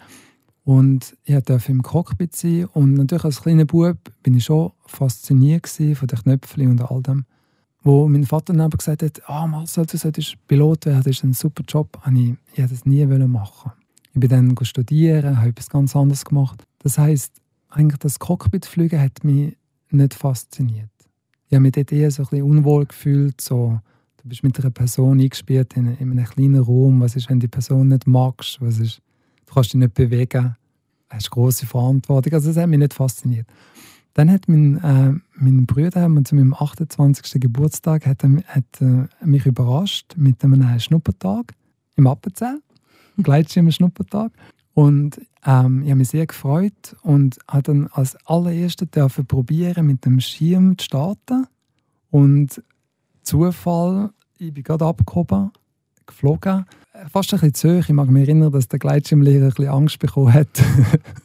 Und 0.63 1.17
ich 1.25 1.37
durfte 1.41 1.73
im 1.73 1.83
Cockpit 1.83 2.35
sein. 2.35 2.65
Und 2.73 2.93
natürlich 2.93 3.25
als 3.25 3.41
kleiner 3.41 3.65
Bub 3.65 3.97
bin 4.23 4.35
ich 4.35 4.45
schon 4.45 4.71
fasziniert 4.85 5.67
von 5.67 6.07
den 6.07 6.19
Knöpfen 6.19 6.67
und 6.67 6.81
all 6.89 7.01
dem. 7.01 7.25
Wo 7.81 8.07
mein 8.07 8.23
Vater 8.23 8.53
dann 8.53 8.61
aber 8.61 8.77
gesagt 8.77 9.03
hat, 9.03 9.21
ah, 9.27 9.45
Marcel, 9.45 9.85
du 9.85 9.97
solltest 9.97 10.37
Pilot 10.47 10.85
werden, 10.85 11.03
das 11.03 11.17
ist 11.17 11.23
ein 11.25 11.33
super 11.33 11.63
Job. 11.67 12.01
Und 12.05 12.15
ich, 12.15 12.33
ich 12.53 12.59
wollte 12.59 12.75
das 12.75 12.85
nie 12.85 13.05
machen. 13.05 13.73
Ich 14.13 14.19
bin 14.21 14.29
dann 14.29 14.55
studieren, 14.61 15.37
habe 15.37 15.49
etwas 15.49 15.69
ganz 15.69 15.95
anderes 15.97 16.23
gemacht. 16.23 16.63
Das 16.79 16.97
heisst, 16.97 17.42
eigentlich 17.73 17.99
das 17.99 18.19
Cockpitfliegen 18.19 18.99
hat 18.99 19.23
mich 19.23 19.57
nicht 19.89 20.13
fasziniert 20.13 20.89
ich 21.53 21.55
habe 21.55 21.61
mich 21.61 21.73
dort 21.73 21.91
eher 21.91 22.09
so 22.09 22.23
ein 22.23 22.29
bisschen 22.29 22.45
unwohl 22.45 22.87
gefühlt. 22.87 23.39
So, 23.39 23.79
du 24.17 24.27
bist 24.27 24.43
mit 24.43 24.59
einer 24.59 24.71
Person 24.71 25.19
eingespielt 25.19 25.77
in, 25.77 25.95
in 25.97 26.09
einem 26.09 26.25
kleinen 26.25 26.57
Raum. 26.57 26.99
Was 27.01 27.15
ist, 27.15 27.29
wenn 27.29 27.39
die 27.39 27.47
Person 27.47 27.89
nicht 27.89 28.07
magst? 28.07 28.59
Was 28.59 28.79
ist, 28.79 29.01
du 29.45 29.53
kannst 29.53 29.71
dich 29.71 29.79
nicht 29.79 29.93
bewegen. 29.93 30.55
Du 31.09 31.15
hast 31.15 31.29
große 31.29 31.67
Verantwortung. 31.67 32.33
Also 32.33 32.47
das 32.47 32.57
hat 32.57 32.67
mich 32.67 32.79
nicht 32.79 32.95
fasziniert. 32.95 33.45
Dann 34.15 34.31
hat 34.31 34.47
mein, 34.47 34.77
äh, 34.77 35.13
mein 35.35 35.67
Bruder 35.67 36.09
zu 36.25 36.35
meinem 36.35 36.55
28. 36.55 37.39
Geburtstag 37.39 38.07
hat, 38.07 38.23
hat 38.23 38.81
äh, 38.81 39.07
mich 39.23 39.45
überrascht 39.45 40.15
mit 40.17 40.43
einem 40.43 40.79
Schnuppertag 40.79 41.53
im 41.97 42.07
Appenzell. 42.07 42.61
Gleitschirm-Schnuppertag. 43.21 44.31
Und 44.73 45.21
ähm, 45.45 45.83
ich 45.83 45.89
habe 45.89 45.95
mich 45.95 46.09
sehr 46.09 46.25
gefreut 46.25 46.95
und 47.03 47.37
habe 47.47 47.63
dann 47.63 47.87
als 47.91 48.15
allererstes 48.25 48.87
probieren, 49.27 49.85
mit 49.85 50.05
dem 50.05 50.19
Schirm 50.19 50.77
zu 50.77 50.85
starten. 50.85 51.47
Und 52.09 52.63
Zufall, 53.23 54.11
ich 54.37 54.53
bin 54.53 54.63
gerade 54.63 54.85
abgehoben, 54.85 55.51
geflogen. 56.05 56.65
Fast 57.11 57.33
ein 57.33 57.39
bisschen 57.39 57.53
zu 57.53 57.77
hoch. 57.77 57.89
Ich 57.89 57.93
mag 57.93 58.09
mich 58.09 58.27
erinnern, 58.27 58.51
dass 58.51 58.67
der 58.67 58.79
Gleitschirmlehrer 58.79 59.45
ein 59.45 59.49
bisschen 59.49 59.69
Angst 59.69 59.99
bekommen 59.99 60.33
hat. 60.33 60.47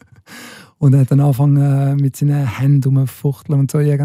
und 0.77 0.93
er 0.93 1.01
hat 1.01 1.11
dann 1.11 1.19
angefangen 1.19 1.97
mit 1.97 2.15
seinen 2.15 2.45
Händen 2.45 2.97
rumzufuchteln 2.97 3.59
und 3.59 3.71
so. 3.71 3.79
Ich 3.79 3.99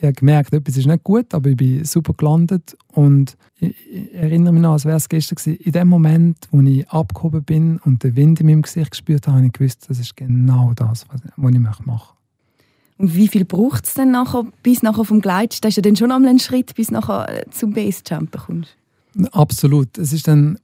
ich 0.00 0.06
habe 0.06 0.14
gemerkt, 0.14 0.54
etwas 0.54 0.78
ist 0.78 0.86
nicht 0.86 1.04
gut, 1.04 1.34
aber 1.34 1.50
ich 1.50 1.56
bin 1.56 1.84
super 1.84 2.14
gelandet 2.14 2.74
und 2.88 3.36
ich, 3.56 3.74
ich 3.86 4.14
erinnere 4.14 4.54
mich 4.54 4.62
noch, 4.62 4.72
als 4.72 4.86
wäre 4.86 4.96
es 4.96 5.10
gestern 5.10 5.36
gewesen. 5.36 5.58
In 5.58 5.72
dem 5.72 5.88
Moment, 5.88 6.48
wo 6.50 6.62
ich 6.62 6.88
abgehoben 6.88 7.44
bin 7.44 7.78
und 7.84 8.02
den 8.02 8.16
Wind 8.16 8.40
in 8.40 8.46
meinem 8.46 8.62
Gesicht 8.62 8.92
gespürt 8.92 9.26
habe, 9.26 9.36
habe 9.36 9.46
ich 9.46 9.52
gewusst, 9.52 9.84
das 9.88 9.98
ist 9.98 10.16
genau 10.16 10.72
das, 10.74 11.06
was, 11.10 11.20
was 11.36 11.52
ich 11.52 11.58
machen 11.58 11.84
möchte. 11.86 12.08
Und 12.96 13.14
wie 13.14 13.28
viel 13.28 13.44
braucht 13.44 13.84
es 13.84 13.94
denn 13.94 14.10
nachher, 14.10 14.46
bis 14.62 14.82
nachher 14.82 15.04
vom 15.04 15.20
Gleit? 15.20 15.62
Das 15.64 15.70
ist 15.70 15.76
ja 15.76 15.82
dann 15.82 15.96
schon 15.96 16.12
einmal 16.12 16.30
ein 16.30 16.38
Schritt, 16.38 16.74
bis 16.74 16.90
nachher 16.90 17.28
äh, 17.28 17.50
zum 17.50 17.74
Basejumpen 17.74 18.40
kommst. 18.40 18.76
Absolut. 19.32 19.98
Es 19.98 20.14
ist 20.14 20.28
dann, 20.28 20.58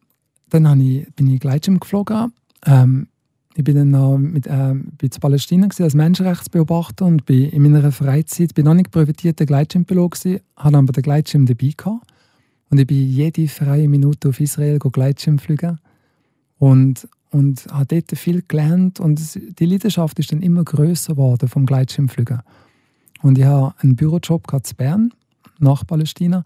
dann 0.48 0.80
ich, 0.80 1.06
bin 1.14 1.28
ich 1.28 1.40
Gleitschirm 1.40 1.78
geflogen. 1.78 2.32
Ähm, 2.64 3.08
ich 3.56 3.64
bin 3.64 3.75
dann 3.75 3.90
noch 3.90 4.18
mit, 4.18 4.46
äh, 4.46 4.75
bin 4.75 5.10
in 5.10 5.20
Palästina 5.20 5.66
als 5.66 5.94
Menschenrechtsbeobachter 5.94 7.06
und 7.06 7.25
bin 7.25 7.48
in 7.48 7.62
meiner 7.62 7.90
Freizeit 7.90 8.54
bin 8.54 8.66
noch 8.66 8.75
nicht 8.75 8.90
privatierter 8.90 9.46
Gleitschirmpilot 9.46 10.10
gewesen, 10.10 10.40
hatte 10.56 10.76
aber 10.76 10.92
den 10.92 11.02
Gleitschirm 11.02 11.46
dabei 11.46 11.72
gehabt. 11.75 12.06
Und 12.68 12.78
ich 12.78 12.86
bin 12.86 13.08
jede 13.08 13.48
freie 13.48 13.88
Minute 13.88 14.28
auf 14.28 14.40
Israel 14.40 14.78
Gleitschirm 14.78 15.38
fliegen 15.38 15.78
und 16.58 17.08
und 17.30 17.66
habe 17.70 17.86
dort 17.86 18.18
viel 18.18 18.42
gelernt 18.46 19.00
und 19.00 19.20
die 19.58 19.66
Leidenschaft 19.66 20.18
ist 20.18 20.32
dann 20.32 20.42
immer 20.42 20.64
größer 20.64 21.14
geworden 21.14 21.48
vom 21.48 21.66
Gleitschirmfliegen. 21.66 22.40
Und 23.22 23.36
ich 23.36 23.44
habe 23.44 23.75
einen 23.78 23.96
Bürojob 23.96 24.46
in 24.52 24.76
Bern 24.76 25.12
nach 25.58 25.86
Palästina 25.86 26.44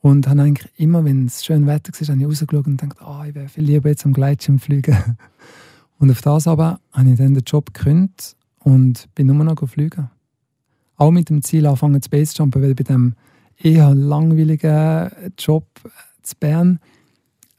und 0.00 0.28
habe 0.28 0.42
eigentlich 0.42 0.70
immer, 0.76 1.04
wenn 1.04 1.26
es 1.26 1.44
schön 1.44 1.66
Wetter 1.66 1.92
war, 1.92 2.14
habe 2.14 2.24
rausgeschaut 2.24 2.66
und 2.66 2.80
gedacht, 2.80 2.98
oh, 3.06 3.22
ich 3.26 3.34
wäre 3.34 3.48
viel 3.48 3.64
lieber 3.64 3.88
jetzt 3.88 4.04
am 4.04 4.12
Gleitschirmfliegen. 4.12 4.96
Und 5.98 6.10
auf 6.10 6.22
das 6.22 6.46
aber 6.46 6.80
habe 6.92 7.10
ich 7.10 7.16
dann 7.16 7.34
den 7.34 7.42
Job 7.44 7.72
gekündigt 7.72 8.36
und 8.58 9.08
bin 9.14 9.26
nur 9.26 9.44
noch 9.44 9.68
fliegen. 9.68 10.10
Auch 10.96 11.10
mit 11.10 11.30
dem 11.30 11.42
Ziel 11.42 11.66
anfangen 11.66 12.02
zu 12.02 12.10
Basejumpen, 12.10 12.62
weil 12.62 12.74
bei 12.74 12.84
dem 12.84 13.14
eher 13.56 13.94
langweiligen 13.94 15.10
Job 15.36 15.66
zu 16.22 16.34
Bern 16.38 16.78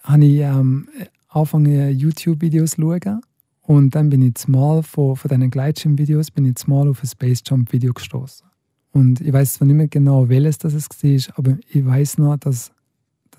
habe 0.03 0.25
ich 0.25 0.39
ähm, 0.39 0.87
angefangen 1.29 1.97
YouTube-Videos 1.97 2.71
zu 2.71 2.81
schauen 2.81 3.21
und 3.61 3.95
dann 3.95 4.09
bin 4.09 4.21
ich 4.21 4.35
zumal 4.35 4.83
von, 4.83 5.15
von 5.15 5.29
diesen 5.29 5.51
Gleitschirm-Videos 5.51 6.31
bin 6.31 6.45
ich 6.45 6.55
zumal 6.55 6.87
auf 6.87 7.03
ein 7.03 7.07
Space-Jump-Video 7.07 7.93
gestoßen. 7.93 8.47
Und 8.91 9.21
ich 9.21 9.31
weiß 9.31 9.53
zwar 9.53 9.67
nicht 9.67 9.75
mehr 9.75 9.87
genau, 9.87 10.27
welches 10.27 10.57
das 10.57 10.73
war, 10.73 11.33
aber 11.37 11.57
ich 11.69 11.85
weiß 11.85 12.17
noch, 12.17 12.37
dass 12.37 12.71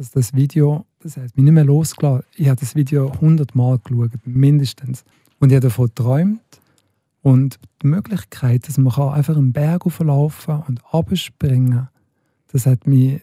dass 0.00 0.10
das 0.12 0.32
Video, 0.32 0.86
das 1.02 1.16
hat 1.16 1.36
mich 1.36 1.44
nicht 1.44 1.52
mehr 1.52 1.64
losgelassen. 1.64 2.24
Ich 2.36 2.48
habe 2.48 2.60
das 2.60 2.74
Video 2.74 3.12
hundertmal 3.20 3.78
geschaut, 3.78 4.10
mindestens. 4.24 5.04
Und 5.38 5.50
ich 5.50 5.56
habe 5.56 5.68
davon 5.68 5.86
geträumt. 5.86 6.40
Und 7.22 7.58
die 7.82 7.86
Möglichkeit, 7.86 8.66
dass 8.66 8.78
man 8.78 8.92
einfach 8.92 9.36
einen 9.36 9.52
Berg 9.52 9.84
auflaufen 9.84 10.62
und 10.66 10.80
abspringen 10.92 11.88
das 12.52 12.66
hat 12.66 12.86
mich, 12.86 13.20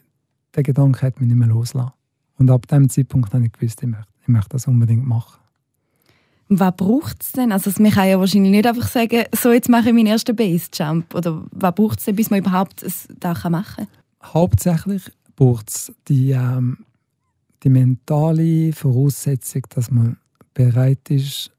der 0.56 0.64
Gedanke 0.64 1.06
hat 1.06 1.20
mich 1.20 1.28
nicht 1.28 1.38
mehr 1.38 1.48
losgelassen. 1.48 1.94
Und 2.38 2.50
ab 2.50 2.68
dem 2.68 2.90
Zeitpunkt 2.90 3.34
habe 3.34 3.46
ich 3.46 3.52
gewusst, 3.52 3.82
ich 3.82 3.90
möchte, 3.90 4.08
ich 4.22 4.28
möchte 4.28 4.50
das 4.50 4.68
unbedingt 4.68 5.06
machen. 5.06 5.40
Was 6.50 6.76
braucht 6.78 7.24
es 7.24 7.34
denn? 7.34 7.52
Also, 7.52 7.72
man 7.82 7.92
kann 7.92 8.08
ja 8.08 8.20
wahrscheinlich 8.20 8.52
nicht 8.52 8.68
einfach 8.68 8.88
sagen, 8.88 9.26
so 9.36 9.52
jetzt 9.52 9.68
mache 9.68 9.90
ich 9.90 9.94
meinen 9.94 10.08
ersten 10.08 10.36
Basejump. 10.36 11.14
Oder 11.14 11.44
was 11.52 11.76
braucht 11.76 12.00
es 12.00 12.06
denn, 12.06 12.16
bis 12.16 12.30
man 12.30 12.40
überhaupt 12.40 12.84
das 12.84 13.10
machen 13.50 13.76
kann? 13.76 13.88
Hauptsächlich 14.24 15.12
braucht 15.36 15.70
es 15.70 15.92
die, 16.08 16.32
ähm, 16.32 16.78
die 17.64 17.70
mentale 17.70 18.74
Voraussetzung, 18.74 19.64
dass 19.70 19.92
man 19.92 20.18
bereit 20.54 21.10
ist, 21.10 21.52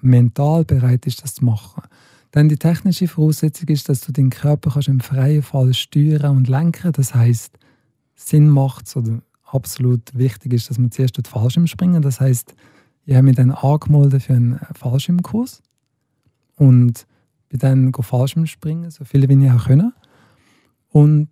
mental 0.00 0.64
bereit 0.64 1.06
ist, 1.06 1.22
das 1.22 1.34
zu 1.34 1.44
machen. 1.44 1.82
Dann 2.30 2.48
die 2.48 2.56
technische 2.56 3.08
Voraussetzung 3.08 3.68
ist, 3.68 3.88
dass 3.88 4.00
du 4.00 4.12
den 4.12 4.30
Körper 4.30 4.70
kannst 4.70 4.88
im 4.88 5.00
freien 5.00 5.42
Fall 5.42 5.74
steuern 5.74 6.36
und 6.36 6.48
lenken. 6.48 6.92
Das 6.92 7.14
heißt, 7.14 7.58
Sinn 8.14 8.48
macht 8.48 8.94
oder 8.96 9.20
absolut 9.44 10.14
wichtig 10.14 10.54
ist, 10.54 10.70
dass 10.70 10.78
man 10.78 10.90
zuerst 10.90 11.18
den 11.18 11.24
Fallschirm 11.24 11.66
springen. 11.66 12.02
Das 12.02 12.20
heißt, 12.20 12.54
ich 13.04 13.14
habe 13.14 13.24
mich 13.24 13.36
dann 13.36 13.50
angemeldet 13.50 14.22
für 14.22 14.34
einen 14.34 14.60
Fallschirmkurs 14.74 15.62
und 16.56 17.06
bin 17.48 17.58
dann 17.58 17.92
Fallschirm 17.92 18.46
springen, 18.46 18.90
so 18.90 19.04
viele 19.04 19.28
wie 19.28 19.44
ich 19.44 19.50
auch 19.50 19.66
können. 19.66 19.92
Und 20.88 21.28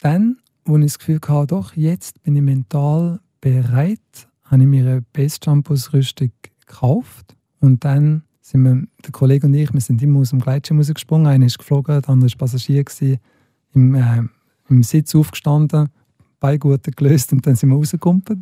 dann 0.00 0.38
wo 0.68 0.76
ich 0.76 0.84
das 0.84 0.98
Gefühl 0.98 1.20
hatte, 1.26 1.46
doch, 1.48 1.74
jetzt 1.74 2.22
bin 2.22 2.36
ich 2.36 2.42
mental 2.42 3.20
bereit, 3.40 4.28
habe 4.44 4.62
ich 4.62 4.68
mir 4.68 4.86
eine 4.86 5.02
Basejump-Ausrüstung 5.12 6.30
gekauft. 6.66 7.36
Und 7.60 7.84
dann 7.84 8.22
sind 8.40 8.62
wir, 8.62 8.86
der 9.04 9.12
Kollege 9.12 9.46
und 9.46 9.54
ich, 9.54 9.72
wir 9.72 9.80
sind 9.80 10.02
immer 10.02 10.20
aus 10.20 10.30
dem 10.30 10.40
Gleitschirm 10.40 10.78
rausgesprungen. 10.78 11.26
Einer 11.26 11.46
ist 11.46 11.58
geflogen, 11.58 12.00
der 12.00 12.08
andere 12.08 12.30
war 12.30 12.38
Passagier, 12.38 12.84
gewesen, 12.84 13.18
im, 13.74 13.94
äh, 13.94 14.22
im 14.68 14.82
Sitz 14.82 15.14
aufgestanden, 15.14 15.88
Beigurte 16.40 16.90
gelöst 16.92 17.32
und 17.32 17.46
dann 17.46 17.56
sind 17.56 17.68
wir 17.70 17.76
rausgekumpelt. 17.76 18.40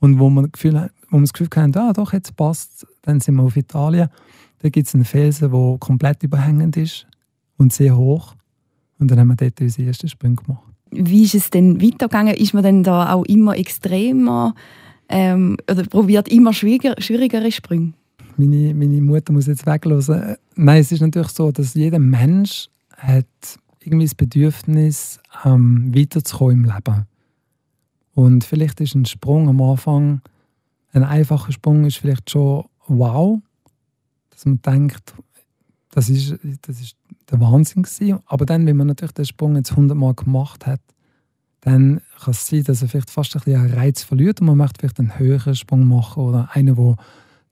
Und 0.00 0.18
wo 0.18 0.30
wir, 0.30 0.48
Gefühl, 0.48 0.90
wo 1.10 1.16
wir 1.16 1.22
das 1.22 1.32
Gefühl 1.32 1.48
hatten, 1.54 1.76
ah, 1.76 1.92
doch, 1.92 2.12
jetzt 2.12 2.36
passt 2.36 2.86
dann 3.08 3.20
sind 3.20 3.36
wir 3.36 3.42
auf 3.42 3.56
Italien. 3.56 4.08
Da 4.58 4.68
gibt 4.68 4.86
es 4.86 4.94
einen 4.94 5.06
Felsen, 5.06 5.50
der 5.50 5.76
komplett 5.78 6.22
überhängend 6.22 6.76
ist 6.76 7.06
und 7.56 7.72
sehr 7.72 7.96
hoch. 7.96 8.34
Und 8.98 9.10
dann 9.10 9.18
haben 9.18 9.28
wir 9.28 9.36
dort 9.36 9.60
unsere 9.60 9.88
ersten 9.88 10.08
Sprünge 10.08 10.36
gemacht. 10.36 10.67
Wie 10.90 11.24
ist 11.24 11.34
es 11.34 11.50
denn 11.50 11.80
weitergegangen? 11.82 12.34
Ist 12.34 12.54
man 12.54 12.62
denn 12.62 12.82
da 12.82 13.12
auch 13.12 13.24
immer 13.24 13.56
extremer 13.56 14.54
ähm, 15.08 15.56
oder 15.70 15.84
probiert 15.84 16.28
immer 16.28 16.52
schwieriger, 16.52 16.94
schwierigere 16.98 17.50
Sprünge? 17.52 17.92
Meine, 18.36 18.74
meine 18.74 19.00
Mutter 19.00 19.32
muss 19.32 19.46
jetzt 19.46 19.66
weglassen. 19.66 20.36
Nein, 20.54 20.80
es 20.80 20.92
ist 20.92 21.00
natürlich 21.00 21.28
so, 21.28 21.50
dass 21.50 21.74
jeder 21.74 21.98
Mensch 21.98 22.68
hat 22.96 23.26
irgendwie 23.80 24.06
das 24.06 24.14
Bedürfnis, 24.14 25.18
ähm, 25.44 25.92
weiterzukommen 25.94 26.64
im 26.64 26.64
Leben. 26.64 27.06
Und 28.14 28.44
vielleicht 28.44 28.80
ist 28.80 28.94
ein 28.94 29.06
Sprung 29.06 29.48
am 29.48 29.60
Anfang, 29.60 30.20
ein 30.92 31.04
einfacher 31.04 31.52
Sprung 31.52 31.84
ist 31.84 31.98
vielleicht 31.98 32.30
schon 32.30 32.64
wow, 32.86 33.40
dass 34.30 34.46
man 34.46 34.60
denkt, 34.62 35.14
das 35.90 36.08
ist, 36.08 36.34
das 36.62 36.80
ist 36.80 36.96
der 37.30 37.40
Wahnsinn 37.40 37.82
gewesen. 37.82 38.20
Aber 38.26 38.46
dann, 38.46 38.66
wenn 38.66 38.76
man 38.76 38.86
natürlich 38.86 39.12
den 39.12 39.24
Sprung 39.24 39.56
jetzt 39.56 39.76
hundertmal 39.76 40.14
gemacht 40.14 40.66
hat, 40.66 40.80
dann 41.60 42.00
kann 42.20 42.32
es 42.32 42.46
sein, 42.46 42.64
dass 42.64 42.82
er 42.82 42.88
vielleicht 42.88 43.10
fast 43.10 43.34
ein 43.36 43.42
bisschen 43.42 43.74
Reiz 43.74 44.02
verliert 44.02 44.40
und 44.40 44.46
man 44.46 44.56
möchte 44.56 44.80
vielleicht 44.80 45.00
einen 45.00 45.18
höheren 45.18 45.54
Sprung 45.54 45.86
machen 45.86 46.22
oder 46.22 46.48
einen, 46.52 46.76
der 46.76 46.96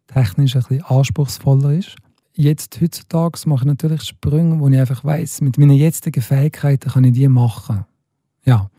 technisch 0.07 0.55
ein 0.55 0.63
bisschen 0.63 0.85
anspruchsvoller 0.85 1.75
ist. 1.75 1.97
Jetzt, 2.35 2.81
heutzutage, 2.81 3.41
mache 3.47 3.63
ich 3.63 3.67
natürlich 3.67 4.03
Sprünge, 4.03 4.61
wo 4.61 4.69
ich 4.69 4.79
einfach 4.79 5.03
weiß, 5.05 5.41
mit 5.41 5.59
meinen 5.59 5.77
jetzigen 5.77 6.23
Fähigkeiten 6.23 6.91
kann 6.91 7.05
ich 7.05 7.13
die 7.13 7.29
machen. 7.29 7.87
Ja. 8.45 8.71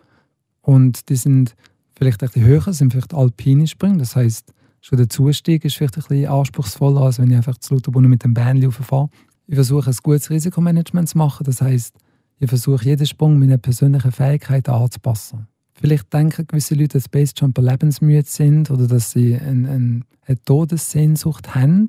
Und 0.61 1.09
die 1.09 1.15
sind 1.15 1.55
vielleicht 1.97 2.21
ein 2.21 2.27
bisschen 2.27 2.45
höher, 2.45 2.73
sind 2.73 2.91
vielleicht 2.91 3.13
alpine 3.13 3.65
Sprünge. 3.65 3.97
Das 3.97 4.15
heißt, 4.15 4.53
schon 4.81 4.97
der 4.97 5.09
Zustieg 5.09 5.65
ist 5.65 5.75
vielleicht 5.75 5.97
ein 5.97 6.03
bisschen 6.03 6.27
anspruchsvoller, 6.27 7.01
als 7.01 7.19
wenn 7.19 7.31
ich 7.31 7.35
einfach 7.35 7.57
zu 7.57 7.73
Lauterbrunnen 7.73 8.09
mit 8.09 8.23
dem 8.23 8.33
Bähnchen 8.33 8.71
fahre. 8.71 9.09
Ich 9.47 9.55
versuche, 9.55 9.89
ein 9.89 9.97
gutes 10.03 10.29
Risikomanagement 10.29 11.09
zu 11.09 11.17
machen. 11.17 11.45
Das 11.45 11.61
heißt, 11.61 11.95
ich 12.39 12.49
versuche, 12.49 12.85
jeden 12.85 13.07
Sprung 13.07 13.39
meinen 13.39 13.59
persönlichen 13.59 14.11
Fähigkeiten 14.11 14.71
anzupassen. 14.71 15.47
Vielleicht 15.73 16.11
denken 16.13 16.45
gewisse 16.47 16.75
Leute, 16.75 16.97
dass 16.97 17.07
Basejumper 17.07 17.61
lebensmüde 17.61 18.27
sind 18.27 18.69
oder 18.69 18.87
dass 18.87 19.11
sie 19.11 19.35
eine, 19.35 19.69
eine, 19.69 20.01
eine 20.25 20.43
Todessehnsucht 20.43 21.55
haben. 21.55 21.87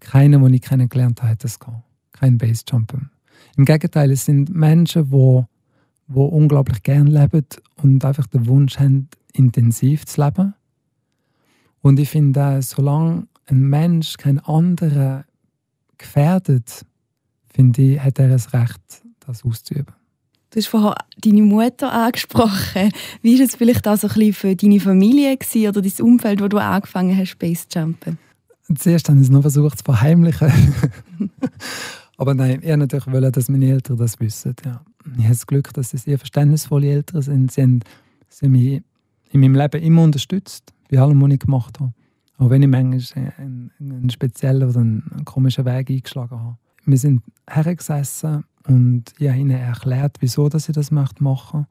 Keiner, 0.00 0.38
den 0.38 0.54
ich 0.54 0.62
kennengelernt 0.62 1.22
habe, 1.22 1.32
hat 1.32 1.44
das 1.44 1.58
gehabt. 1.58 1.84
Kein 2.12 2.36
Basejumper. 2.36 3.00
Im 3.56 3.64
Gegenteil, 3.64 4.10
es 4.10 4.24
sind 4.24 4.54
Menschen, 4.54 5.10
die, 5.10 5.42
die 6.08 6.18
unglaublich 6.18 6.82
gern 6.82 7.06
leben 7.06 7.46
und 7.76 8.04
einfach 8.04 8.26
den 8.26 8.46
Wunsch 8.46 8.78
haben, 8.78 9.08
intensiv 9.32 10.04
zu 10.04 10.22
leben. 10.24 10.54
Und 11.80 11.98
ich 11.98 12.10
finde, 12.10 12.60
solange 12.62 13.26
ein 13.46 13.60
Mensch 13.60 14.16
keinen 14.16 14.40
anderen 14.40 15.24
gefährdet, 15.98 16.84
finde 17.52 17.82
ich, 17.82 18.00
hat 18.00 18.18
er 18.18 18.28
das 18.28 18.52
Recht, 18.52 18.80
das 19.26 19.44
auszuüben. 19.44 19.94
Du 20.50 20.58
hast 20.58 20.66
vorhin 20.66 20.92
deine 21.18 21.42
Mutter 21.42 21.90
angesprochen. 21.92 22.92
Wie 23.22 23.38
war 23.38 23.46
es 23.46 23.56
vielleicht 23.56 23.88
auch 23.88 23.96
so 23.96 24.08
ein 24.08 24.14
bisschen 24.14 24.34
für 24.34 24.54
deine 24.54 24.80
Familie 24.80 25.36
gewesen, 25.36 25.68
oder 25.68 25.80
dein 25.80 26.04
Umfeld, 26.04 26.42
wo 26.42 26.48
du 26.48 26.58
angefangen 26.58 27.16
hast, 27.16 27.38
Base 27.38 27.64
Jumpen? 27.72 28.18
Zuerst 28.74 29.08
habe 29.08 29.18
ich 29.18 29.24
es 29.24 29.30
noch 29.30 29.40
versucht 29.40 29.78
zu 29.78 29.84
verheimlichen. 29.84 30.52
Aber 32.18 32.34
nein, 32.34 32.60
ich 32.62 32.76
natürlich 32.76 33.06
wollte, 33.06 33.32
dass 33.32 33.48
meine 33.48 33.70
Eltern 33.70 33.96
das 33.96 34.20
wissen. 34.20 34.54
Ja. 34.64 34.82
Ich 35.16 35.24
habe 35.24 35.28
das 35.28 35.46
Glück, 35.46 35.72
dass 35.72 35.90
sie 35.90 35.96
sehr 35.96 36.18
verständnisvolle 36.18 36.88
Eltern 36.88 37.22
sind. 37.22 37.50
Sie 37.50 37.62
haben, 37.62 37.80
sie 38.28 38.46
haben 38.46 38.52
mich 38.52 38.82
in 39.30 39.40
meinem 39.40 39.54
Leben 39.54 39.82
immer 39.82 40.02
unterstützt, 40.02 40.72
bei 40.90 40.98
allem, 40.98 41.20
was 41.20 41.32
ich 41.32 41.40
gemacht 41.40 41.80
habe. 41.80 41.92
Auch 42.38 42.50
wenn 42.50 42.62
ich 42.62 42.68
manchmal 42.68 43.32
einen, 43.38 43.70
einen 43.78 44.10
speziellen 44.10 44.68
oder 44.68 44.80
einen 44.80 45.24
komischen 45.24 45.64
Weg 45.64 45.90
eingeschlagen 45.90 46.38
habe. 46.38 46.56
Wir 46.84 46.98
sind 46.98 47.22
hergesessen 47.48 48.44
und 48.66 49.04
ich 49.18 49.28
habe 49.28 49.38
ihnen 49.38 49.50
erklärt, 49.50 50.16
wieso 50.20 50.48
dass 50.48 50.68
ich 50.68 50.74
das 50.74 50.90
machen 50.90 51.16
möchte. 51.20 51.66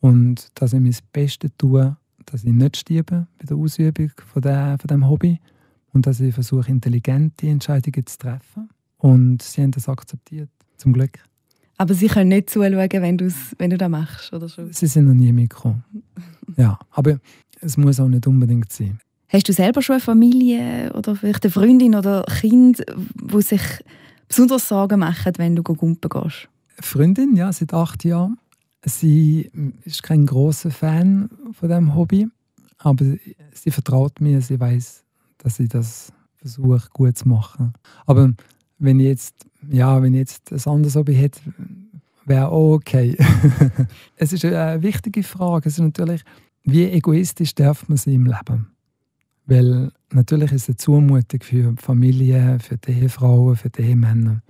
Und 0.00 0.48
dass 0.54 0.72
ich 0.72 0.80
mein 0.80 0.96
Bestes 1.12 1.50
tue, 1.58 1.96
dass 2.24 2.44
ich 2.44 2.52
nicht 2.52 2.76
sterbe 2.76 3.26
bei 3.38 3.44
der 3.46 3.56
Ausübung 3.56 4.12
von, 4.32 4.42
der, 4.42 4.78
von 4.78 5.08
Hobby. 5.08 5.38
Und 5.92 6.06
dass 6.06 6.20
ich 6.20 6.32
versuche, 6.32 6.70
intelligente 6.70 7.48
Entscheidungen 7.48 8.06
zu 8.06 8.16
treffen. 8.16 8.70
Und 8.98 9.42
sie 9.42 9.62
haben 9.62 9.72
das 9.72 9.88
akzeptiert, 9.88 10.50
zum 10.76 10.92
Glück. 10.92 11.18
Aber 11.76 11.94
sie 11.94 12.08
können 12.08 12.28
nicht 12.28 12.50
zuschauen, 12.50 12.76
wenn, 12.76 13.18
wenn 13.58 13.70
du 13.70 13.78
das 13.78 13.88
machst, 13.88 14.32
oder 14.32 14.48
so? 14.48 14.66
Sie 14.70 14.86
sind 14.86 15.06
noch 15.06 15.14
nie 15.14 15.32
mitgekommen. 15.32 15.82
ja, 16.56 16.78
aber 16.90 17.18
es 17.60 17.76
muss 17.76 17.98
auch 17.98 18.08
nicht 18.08 18.26
unbedingt 18.26 18.70
sein. 18.70 19.00
Hast 19.32 19.48
du 19.48 19.52
selber 19.52 19.80
schon 19.80 19.94
eine 19.94 20.00
Familie 20.00 20.92
oder 20.94 21.14
vielleicht 21.14 21.44
eine 21.44 21.52
Freundin 21.52 21.94
oder 21.94 22.26
ein 22.26 22.34
Kind, 22.34 22.82
wo 23.14 23.40
sich 23.40 23.62
besonders 24.26 24.66
Sorgen 24.66 24.98
machen, 24.98 25.32
wenn 25.36 25.54
du 25.54 25.62
gumpen 25.62 26.08
gehst? 26.08 26.48
Freundin, 26.80 27.36
ja, 27.36 27.52
seit 27.52 27.72
acht 27.72 28.04
Jahren. 28.04 28.38
Sie 28.84 29.48
ist 29.84 30.02
kein 30.02 30.26
großer 30.26 30.72
Fan 30.72 31.30
von 31.52 31.68
dem 31.68 31.94
Hobby, 31.94 32.26
aber 32.78 33.04
sie 33.52 33.70
vertraut 33.70 34.20
mir, 34.20 34.40
sie 34.40 34.58
weiß, 34.58 35.04
dass 35.38 35.60
ich 35.60 35.68
das 35.68 36.12
versuche 36.36 36.88
gut 36.92 37.16
zu 37.16 37.28
machen. 37.28 37.74
Aber 38.06 38.32
wenn 38.78 38.98
ich 38.98 39.06
jetzt, 39.06 39.34
ja, 39.70 40.02
wenn 40.02 40.14
ich 40.14 40.20
jetzt 40.20 40.50
ein 40.50 40.72
anderes 40.72 40.96
Hobby 40.96 41.14
hätte, 41.14 41.40
wäre 42.24 42.48
auch 42.48 42.72
okay. 42.72 43.16
es 44.16 44.32
ist 44.32 44.44
eine 44.44 44.82
wichtige 44.82 45.22
Frage. 45.22 45.68
Es 45.68 45.74
ist 45.74 45.84
natürlich, 45.84 46.22
wie 46.64 46.84
egoistisch 46.84 47.54
darf 47.54 47.88
man 47.88 47.96
sein 47.96 48.14
im 48.14 48.26
Leben? 48.26 48.66
Weil 49.50 49.90
natürlich 50.12 50.52
ist 50.52 50.62
es 50.62 50.68
eine 50.68 50.76
Zumutung 50.76 51.42
für 51.42 51.72
die 51.72 51.82
Familie, 51.82 52.58
für 52.60 52.76
die 52.76 52.92
Ehefrauen, 52.92 53.56
für 53.56 53.68
die 53.68 53.82
Ehemänner. 53.82 54.42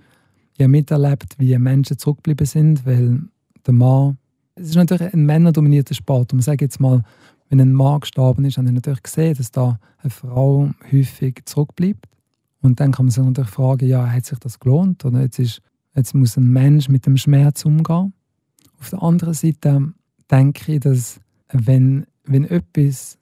Ich 0.53 0.61
habe 0.61 0.69
miterlebt, 0.69 1.39
wie 1.39 1.57
Menschen 1.57 1.97
zurückgeblieben 1.97 2.45
sind, 2.45 2.85
weil 2.85 3.19
der 3.65 3.73
Mann. 3.73 4.19
Es 4.53 4.69
ist 4.69 4.75
natürlich 4.75 5.11
ein 5.11 5.25
männerdominierter 5.25 5.95
Sport. 5.95 6.31
Und 6.31 6.37
man 6.37 6.43
sagt 6.43 6.61
jetzt 6.61 6.79
mal, 6.79 7.01
wenn 7.49 7.59
ein 7.59 7.73
Mann 7.73 8.01
gestorben 8.01 8.45
ist, 8.45 8.59
habe 8.59 8.67
ich 8.67 8.75
natürlich 8.75 9.01
gesehen, 9.01 9.33
dass 9.35 9.49
da 9.49 9.79
eine 10.03 10.11
Frau 10.11 10.69
häufig 10.91 11.41
zurückbleibt. 11.45 12.05
Und 12.61 12.79
dann 12.79 12.91
kann 12.91 13.07
man 13.07 13.11
sich 13.11 13.23
natürlich 13.23 13.49
fragen, 13.49 13.87
ja, 13.87 14.07
hat 14.07 14.27
sich 14.27 14.37
das 14.37 14.59
gelohnt? 14.59 15.03
Oder 15.03 15.21
jetzt, 15.21 15.39
ist, 15.39 15.63
jetzt 15.95 16.13
muss 16.13 16.37
ein 16.37 16.47
Mensch 16.47 16.89
mit 16.89 17.07
dem 17.07 17.17
Schmerz 17.17 17.65
umgehen. 17.65 18.13
Auf 18.79 18.91
der 18.91 19.01
anderen 19.01 19.33
Seite 19.33 19.93
denke 20.29 20.73
ich, 20.73 20.79
dass 20.81 21.19
wenn, 21.51 22.05
wenn 22.23 22.45
etwas 22.45 23.17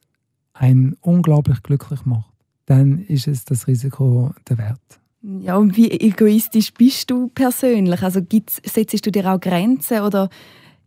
einen 0.60 0.98
unglaublich 1.02 1.64
glücklich 1.64 2.06
macht, 2.06 2.32
dann 2.66 3.00
ist 3.00 3.28
es 3.28 3.46
das 3.46 3.68
Risiko 3.68 4.34
der 4.48 4.58
Wert. 4.58 5.00
Ja, 5.22 5.58
und 5.58 5.76
wie 5.76 5.90
egoistisch 5.92 6.74
bist 6.74 7.10
du 7.10 7.30
persönlich? 7.30 8.04
Also 8.04 8.22
gibt's, 8.22 8.62
setzt 8.64 9.06
du 9.06 9.12
dir 9.12 9.26
auch 9.34 9.40
Grenzen 9.40 10.02
oder 10.02 10.30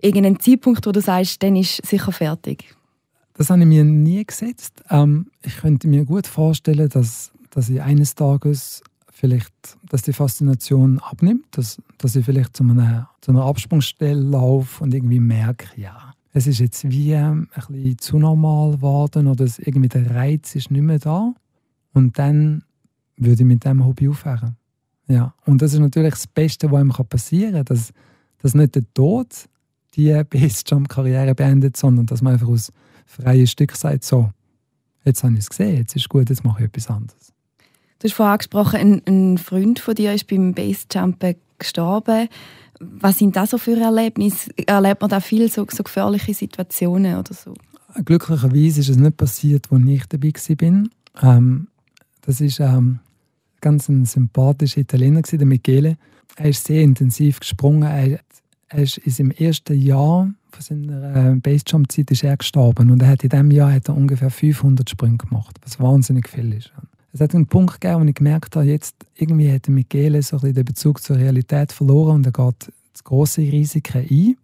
irgendeinen 0.00 0.40
Zeitpunkt, 0.40 0.86
wo 0.86 0.92
du 0.92 1.00
sagst, 1.00 1.42
dann 1.42 1.56
ist 1.56 1.84
sicher 1.86 2.12
fertig? 2.12 2.74
Das 3.34 3.50
habe 3.50 3.60
ich 3.60 3.66
mir 3.66 3.84
nie 3.84 4.24
gesetzt. 4.24 4.82
Ähm, 4.90 5.26
ich 5.42 5.56
könnte 5.56 5.88
mir 5.88 6.04
gut 6.04 6.26
vorstellen, 6.26 6.88
dass, 6.88 7.32
dass 7.50 7.68
ich 7.68 7.80
eines 7.80 8.14
Tages 8.14 8.82
vielleicht, 9.10 9.54
dass 9.88 10.02
die 10.02 10.12
Faszination 10.12 10.98
abnimmt, 10.98 11.46
dass, 11.52 11.80
dass 11.98 12.16
ich 12.16 12.24
vielleicht 12.24 12.56
zu 12.56 12.64
einer, 12.64 13.10
zu 13.20 13.30
einer 13.30 13.44
Absprungsstelle 13.44 14.20
laufe 14.20 14.82
und 14.84 14.92
irgendwie 14.92 15.20
merke, 15.20 15.68
ja, 15.80 16.11
es 16.32 16.46
ist 16.46 16.60
jetzt 16.60 16.90
wie 16.90 17.12
ähm, 17.12 17.48
ein 17.52 17.62
bisschen 17.68 17.98
zu 17.98 18.18
normal 18.18 18.72
geworden 18.72 19.26
oder 19.26 19.46
irgendwie 19.58 19.88
der 19.88 20.10
Reiz 20.10 20.54
ist 20.54 20.70
nicht 20.70 20.82
mehr 20.82 20.98
da. 20.98 21.34
Und 21.92 22.18
dann 22.18 22.64
würde 23.16 23.42
ich 23.42 23.48
mit 23.48 23.64
dem 23.64 23.84
Hobby 23.84 24.08
aufhören. 24.08 24.56
Ja. 25.08 25.34
Und 25.44 25.60
das 25.60 25.74
ist 25.74 25.80
natürlich 25.80 26.14
das 26.14 26.26
Beste, 26.26 26.70
was 26.70 26.80
einem 26.80 26.90
passieren 26.90 27.52
kann, 27.52 27.64
dass, 27.66 27.92
dass 28.40 28.54
nicht 28.54 28.74
der 28.74 28.84
Tod 28.94 29.26
die 29.94 30.22
Base-Jump-Karriere 30.30 31.34
beendet, 31.34 31.76
sondern 31.76 32.06
dass 32.06 32.22
man 32.22 32.34
einfach 32.34 32.48
aus 32.48 32.72
freien 33.04 33.46
Stück 33.46 33.76
sagt, 33.76 34.04
so, 34.04 34.30
jetzt 35.04 35.22
habe 35.22 35.34
ich 35.34 35.40
es 35.40 35.50
gesehen, 35.50 35.76
jetzt 35.76 35.94
ist 35.94 36.08
gut, 36.08 36.30
jetzt 36.30 36.44
mache 36.44 36.62
ich 36.62 36.68
etwas 36.68 36.88
anderes. 36.88 37.32
Du 37.98 38.08
hast 38.08 38.14
vorhin 38.14 38.32
angesprochen, 38.32 38.80
ein, 38.80 39.02
ein 39.06 39.38
Freund 39.38 39.78
von 39.78 39.94
dir 39.94 40.14
ist 40.14 40.26
beim 40.28 40.54
Base-Jumpen 40.54 41.36
gestorben. 41.58 42.28
Was 43.00 43.18
sind 43.18 43.36
das 43.36 43.50
so 43.50 43.58
für 43.58 43.78
Erlebnisse? 43.78 44.50
Erlebt 44.66 45.00
man 45.00 45.10
da 45.10 45.20
viel 45.20 45.50
so, 45.50 45.66
so 45.70 45.82
gefährliche 45.82 46.34
Situationen 46.34 47.16
oder 47.16 47.34
so? 47.34 47.54
Glücklicherweise 48.04 48.80
ist 48.80 48.88
es 48.88 48.96
nicht 48.96 49.16
passiert, 49.16 49.70
als 49.70 49.84
ich 49.86 50.06
dabei 50.06 50.32
war. 50.32 51.36
Ähm, 51.36 51.68
das 52.22 52.40
war 52.40 52.78
ähm, 52.78 53.00
ganz 53.60 53.88
ein 53.88 54.04
sympathischer 54.04 54.80
Italiener, 54.80 55.22
der 55.22 55.46
Michele. 55.46 55.96
Er 56.36 56.48
ist 56.48 56.64
sehr 56.64 56.82
intensiv 56.82 57.40
gesprungen. 57.40 57.82
Er, 57.82 58.20
er 58.68 58.82
ist 58.82 58.98
in 58.98 59.12
seinem 59.12 59.30
ersten 59.32 59.78
Jahr 59.78 60.32
von 60.50 60.62
seiner 60.62 61.32
äh, 61.32 61.34
Basejump-Zeit 61.36 62.10
ist 62.10 62.24
er 62.24 62.36
gestorben 62.36 62.90
und 62.90 63.02
er 63.02 63.08
hat 63.08 63.24
in 63.24 63.30
diesem 63.30 63.50
Jahr 63.50 63.72
hat 63.72 63.88
er 63.88 63.96
ungefähr 63.96 64.30
500 64.30 64.88
Sprünge 64.88 65.18
gemacht, 65.18 65.56
was 65.62 65.80
wahnsinnig 65.80 66.28
viel 66.28 66.52
ist. 66.52 66.72
Es 67.12 67.20
hat 67.20 67.34
einen 67.34 67.46
Punkt 67.46 67.80
gegeben, 67.80 68.02
wo 68.02 68.08
ich 68.08 68.14
gemerkt 68.14 68.56
habe, 68.56 68.66
jetzt 68.66 68.96
irgendwie 69.14 69.52
hat 69.52 69.68
Michele 69.68 70.22
so 70.22 70.38
den 70.38 70.64
Bezug 70.64 71.02
zur 71.02 71.16
Realität 71.16 71.70
verloren 71.72 72.16
und 72.16 72.26
er 72.26 72.32
geht 72.32 72.72
das 72.92 73.04
große 73.04 73.42
Risiken 73.42 74.06
ein. 74.08 74.36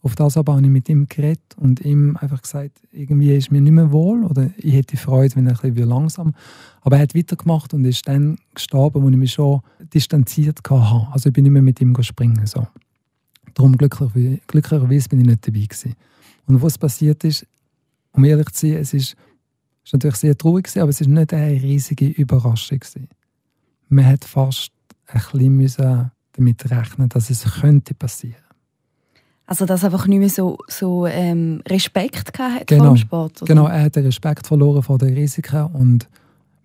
Auf 0.00 0.14
das 0.14 0.36
aber 0.36 0.54
habe 0.54 0.64
ich 0.64 0.70
mit 0.70 0.88
ihm 0.88 1.08
geredet 1.08 1.56
und 1.56 1.80
ihm 1.80 2.16
einfach 2.16 2.40
gesagt, 2.40 2.80
irgendwie 2.92 3.34
ist 3.34 3.50
mir 3.50 3.60
nicht 3.60 3.72
mehr 3.72 3.90
wohl 3.90 4.24
oder 4.24 4.48
ich 4.56 4.72
hätte 4.74 4.96
Freude, 4.96 5.34
wenn 5.34 5.48
er 5.48 5.62
ein 5.62 5.74
bisschen 5.74 5.88
langsam. 5.88 6.34
Aber 6.82 6.96
er 6.96 7.02
hat 7.02 7.16
weitergemacht 7.16 7.74
und 7.74 7.84
ist 7.84 8.06
dann 8.06 8.38
gestorben, 8.54 9.02
wo 9.02 9.08
ich 9.08 9.16
mich 9.16 9.32
schon 9.32 9.60
distanziert 9.92 10.60
hatte. 10.70 11.08
Also 11.10 11.28
ich 11.28 11.32
bin 11.32 11.42
nicht 11.42 11.52
mehr 11.52 11.62
mit 11.62 11.80
ihm 11.80 12.00
springen. 12.00 12.46
So. 12.46 12.68
Darum 13.54 13.76
glücklicherweise, 13.76 14.38
glücklicherweise 14.46 15.08
bin 15.08 15.20
ich 15.20 15.26
nicht 15.26 15.46
dabei 15.46 15.60
gewesen. 15.62 15.96
Und 16.46 16.62
was 16.62 16.78
passiert 16.78 17.24
ist, 17.24 17.44
um 18.12 18.24
ehrlich 18.24 18.50
zu 18.50 18.68
sein, 18.68 18.76
es 18.76 18.94
ist, 18.94 19.16
ist 19.88 19.92
natürlich 19.94 20.16
sehr 20.16 20.36
traurig 20.36 20.64
gewesen, 20.66 20.80
aber 20.82 20.90
es 20.90 21.00
ist 21.00 21.06
nicht 21.08 21.32
eine 21.32 21.62
riesige 21.62 22.06
Überraschung 22.06 22.78
gewesen. 22.78 23.08
Man 23.88 24.04
hat 24.06 24.24
fast 24.24 24.70
ein 25.06 25.58
bisschen 25.58 26.10
damit 26.32 26.70
rechnen, 26.70 27.08
dass 27.08 27.30
es 27.30 27.44
könnte 27.60 27.94
passieren. 27.94 28.36
Also 29.46 29.64
dass 29.64 29.82
er 29.82 29.86
einfach 29.86 30.06
nicht 30.06 30.18
mehr 30.18 30.28
so, 30.28 30.58
so 30.68 31.06
ähm, 31.06 31.62
Respekt 31.66 32.34
gehabt 32.34 32.60
hat 32.60 32.66
Genau. 32.66 32.84
vor 32.84 32.92
dem 32.92 32.96
Sport. 32.98 33.42
oder? 33.42 33.48
Genau, 33.54 33.66
er 33.66 33.82
hat 33.84 33.96
den 33.96 34.04
Respekt 34.04 34.46
verloren 34.46 34.82
vor 34.82 34.98
den 34.98 35.14
Risiken 35.14 35.64
und 35.72 36.06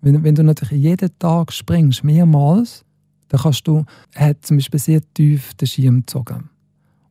wenn, 0.02 0.22
wenn 0.22 0.34
du 0.34 0.44
natürlich 0.44 0.82
jeden 0.82 1.18
Tag 1.18 1.50
springst, 1.50 2.04
mehrmals, 2.04 2.84
dann 3.28 3.40
kannst 3.40 3.66
du, 3.66 3.86
er 4.12 4.26
hat 4.28 4.44
zum 4.44 4.58
Beispiel 4.58 4.80
sehr 4.80 5.00
tief 5.14 5.54
den 5.54 5.66
Schirm 5.66 6.00
gezogen. 6.00 6.50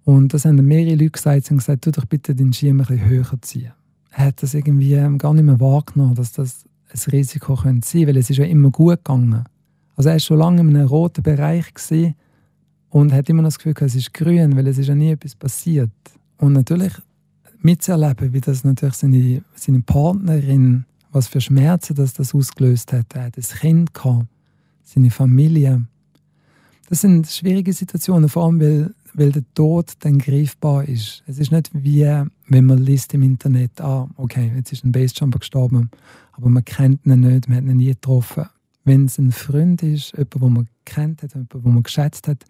Und 0.03 0.31
das 0.31 0.45
haben 0.45 0.57
mehrere 0.57 0.93
Leute 0.93 1.09
gesagt, 1.09 1.45
sie 1.45 1.49
haben 1.49 1.57
gesagt, 1.57 1.83
tu 1.85 1.89
doch 1.91 2.05
bitte 2.05 2.35
den 2.35 2.53
Schirm 2.53 2.81
ein 2.81 2.85
bisschen 2.85 3.05
höher 3.09 3.41
ziehen. 3.41 3.71
Hat 4.13 4.41
das 4.41 4.53
irgendwie 4.53 4.93
ähm, 4.93 5.17
gar 5.17 5.33
nicht 5.33 5.43
mehr 5.43 5.59
wahrgenommen, 5.59 6.15
dass 6.15 6.31
das 6.31 6.65
ein 6.93 7.11
Risiko 7.11 7.55
könnte 7.55 7.87
sein, 7.87 8.07
weil 8.07 8.17
es 8.17 8.29
ist 8.29 8.37
ja 8.37 8.45
immer 8.45 8.69
gut 8.69 9.03
gegangen. 9.03 9.43
Also 9.95 10.09
er 10.09 10.15
ist 10.15 10.25
schon 10.25 10.37
lange 10.37 10.61
in 10.61 10.75
einem 10.75 10.87
roten 10.87 11.23
Bereich 11.23 11.65
und 12.89 13.11
hat 13.11 13.29
immer 13.29 13.41
noch 13.41 13.47
das 13.47 13.57
Gefühl, 13.57 13.75
es 13.81 13.95
ist 13.95 14.13
grün, 14.13 14.55
weil 14.55 14.67
es 14.67 14.77
ist 14.77 14.87
ja 14.87 14.95
nie 14.95 15.11
etwas 15.11 15.35
passiert. 15.35 15.91
Und 16.37 16.53
natürlich 16.53 16.93
mitzuerleben, 17.61 18.33
wie 18.33 18.41
das 18.41 18.63
natürlich 18.63 18.95
seine, 18.95 19.41
seine 19.55 19.81
Partnerin, 19.81 20.85
was 21.11 21.27
für 21.27 21.41
Schmerzen 21.41 21.95
das, 21.95 22.13
das 22.13 22.35
ausgelöst 22.35 22.93
hat. 22.93 23.15
Er 23.15 23.25
hat 23.25 23.37
ein 23.37 23.43
Kind 23.43 23.93
gehabt, 23.93 24.27
seine 24.83 25.09
Familie. 25.09 25.85
Das 26.89 27.01
sind 27.01 27.27
schwierige 27.27 27.73
Situationen, 27.73 28.29
vor 28.29 28.45
allem 28.45 28.59
weil, 28.59 28.93
weil 29.13 29.31
der 29.31 29.43
Tod 29.53 29.93
dann 29.99 30.17
greifbar 30.17 30.87
ist. 30.87 31.23
Es 31.27 31.37
ist 31.39 31.51
nicht 31.51 31.69
wie, 31.73 32.05
wenn 32.47 32.65
man 32.65 32.77
liest 32.79 33.13
im 33.13 33.23
Internet, 33.23 33.79
ah, 33.81 34.09
okay, 34.17 34.51
jetzt 34.55 34.71
ist 34.71 34.83
ein 34.83 34.91
Basejumper 34.91 35.39
gestorben, 35.39 35.91
aber 36.31 36.49
man 36.49 36.65
kennt 36.65 37.05
ihn 37.05 37.21
nicht, 37.21 37.47
man 37.47 37.57
hat 37.57 37.65
ihn 37.65 37.77
nie 37.77 37.87
getroffen. 37.87 38.45
Wenn 38.83 39.05
es 39.05 39.17
ein 39.17 39.31
Freund 39.31 39.83
ist, 39.83 40.11
jemand, 40.13 40.33
den 40.35 40.53
man 40.53 40.67
kennt 40.85 41.23
hat, 41.23 41.33
jemand, 41.33 41.53
den 41.53 41.73
man 41.73 41.83
geschätzt 41.83 42.27
hat, 42.27 42.43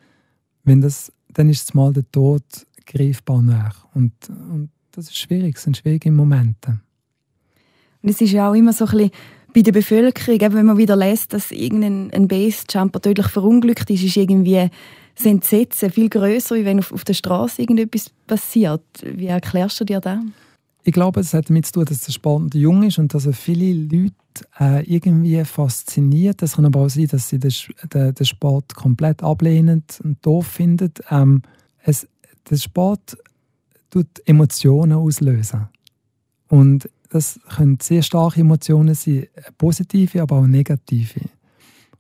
wenn 0.64 0.82
das, 0.82 1.12
dann 1.30 1.50
ist 1.50 1.64
es 1.64 1.74
mal 1.74 1.94
der 1.94 2.10
Tod 2.12 2.44
greifbar 2.86 3.42
nach. 3.42 3.86
Und, 3.94 4.14
und 4.30 4.70
das 4.92 5.06
ist 5.06 5.18
schwierig, 5.18 5.56
das 5.56 5.64
sind 5.64 5.78
schwierige 5.78 6.12
Momente. 6.12 6.80
Und 8.02 8.10
es 8.10 8.22
ist 8.22 8.32
ja 8.32 8.50
auch 8.50 8.54
immer 8.54 8.74
so 8.74 8.86
ein 8.86 8.92
bisschen 8.92 9.12
bei 9.54 9.62
der 9.62 9.72
Bevölkerung, 9.72 10.40
eben 10.40 10.56
wenn 10.56 10.66
man 10.66 10.78
wieder 10.78 10.96
lässt, 10.96 11.34
dass 11.34 11.52
irgendein 11.52 12.12
ein 12.12 12.28
Basejumper 12.28 13.02
tödlich 13.02 13.28
verunglückt 13.28 13.90
ist, 13.90 14.04
ist 14.04 14.18
irgendwie 14.18 14.70
das 15.16 15.26
Entsetzen 15.26 15.92
viel 15.92 16.10
größer, 16.10 16.56
wie 16.56 16.66
wenn 16.66 16.80
auf, 16.80 16.92
auf 16.92 17.04
der 17.04 17.14
Straße 17.14 17.62
irgendetwas 17.62 18.10
passiert. 18.28 18.84
Wie 19.04 19.28
erklärst 19.28 19.80
du 19.80 19.86
dir 19.86 20.00
das? 20.00 20.20
Ich 20.86 20.94
glaube, 20.94 21.22
es 21.22 21.34
hat 21.34 21.50
damit 21.50 21.66
zu 21.66 21.74
tun, 21.74 21.86
dass 21.86 22.02
der 22.02 22.12
Sport 22.12 22.56
jung 22.56 22.84
ist 22.84 23.00
und 23.00 23.14
dass 23.14 23.26
er 23.26 23.34
viele 23.34 23.74
Leute 23.74 24.14
äh, 24.60 24.84
irgendwie 24.84 25.44
fasziniert. 25.46 26.42
Es 26.42 26.56
kann 26.56 26.66
aber 26.66 26.82
auch 26.82 26.90
sein, 26.90 27.08
dass 27.08 27.30
sie 27.30 27.40
den, 27.40 27.54
den, 27.94 28.14
den 28.14 28.26
Sport 28.26 28.76
komplett 28.76 29.24
ablehnen 29.24 29.84
und 30.04 30.26
doof 30.26 30.48
finden. 30.48 30.92
Ähm, 31.10 31.42
es, 31.84 32.08
der 32.50 32.58
Sport 32.58 33.18
tut 33.90 34.08
Emotionen 34.26 34.94
auslösen. 34.94 35.70
Und 36.50 36.90
das 37.10 37.40
können 37.56 37.78
sehr 37.82 38.02
starke 38.02 38.42
Emotionen 38.42 38.96
sein, 38.96 39.28
positive, 39.58 40.22
aber 40.22 40.38
auch 40.38 40.48
negative. 40.48 41.22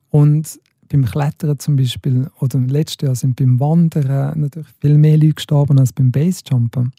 Und 0.10 0.60
beim 0.93 1.06
Klettern 1.06 1.58
zum 1.58 1.75
Beispiel, 1.75 2.29
oder 2.39 2.60
im 2.60 2.67
letzten 2.67 3.08
Jahr 3.08 3.15
sind 3.15 3.36
beim 3.36 3.60
Wandern 3.60 4.39
natürlich 4.39 4.69
viel 4.79 4.97
mehr 4.97 5.17
Leute 5.17 5.34
gestorben 5.34 5.79
als 5.79 5.91
beim 5.91 6.12
Basejumpen 6.12 6.93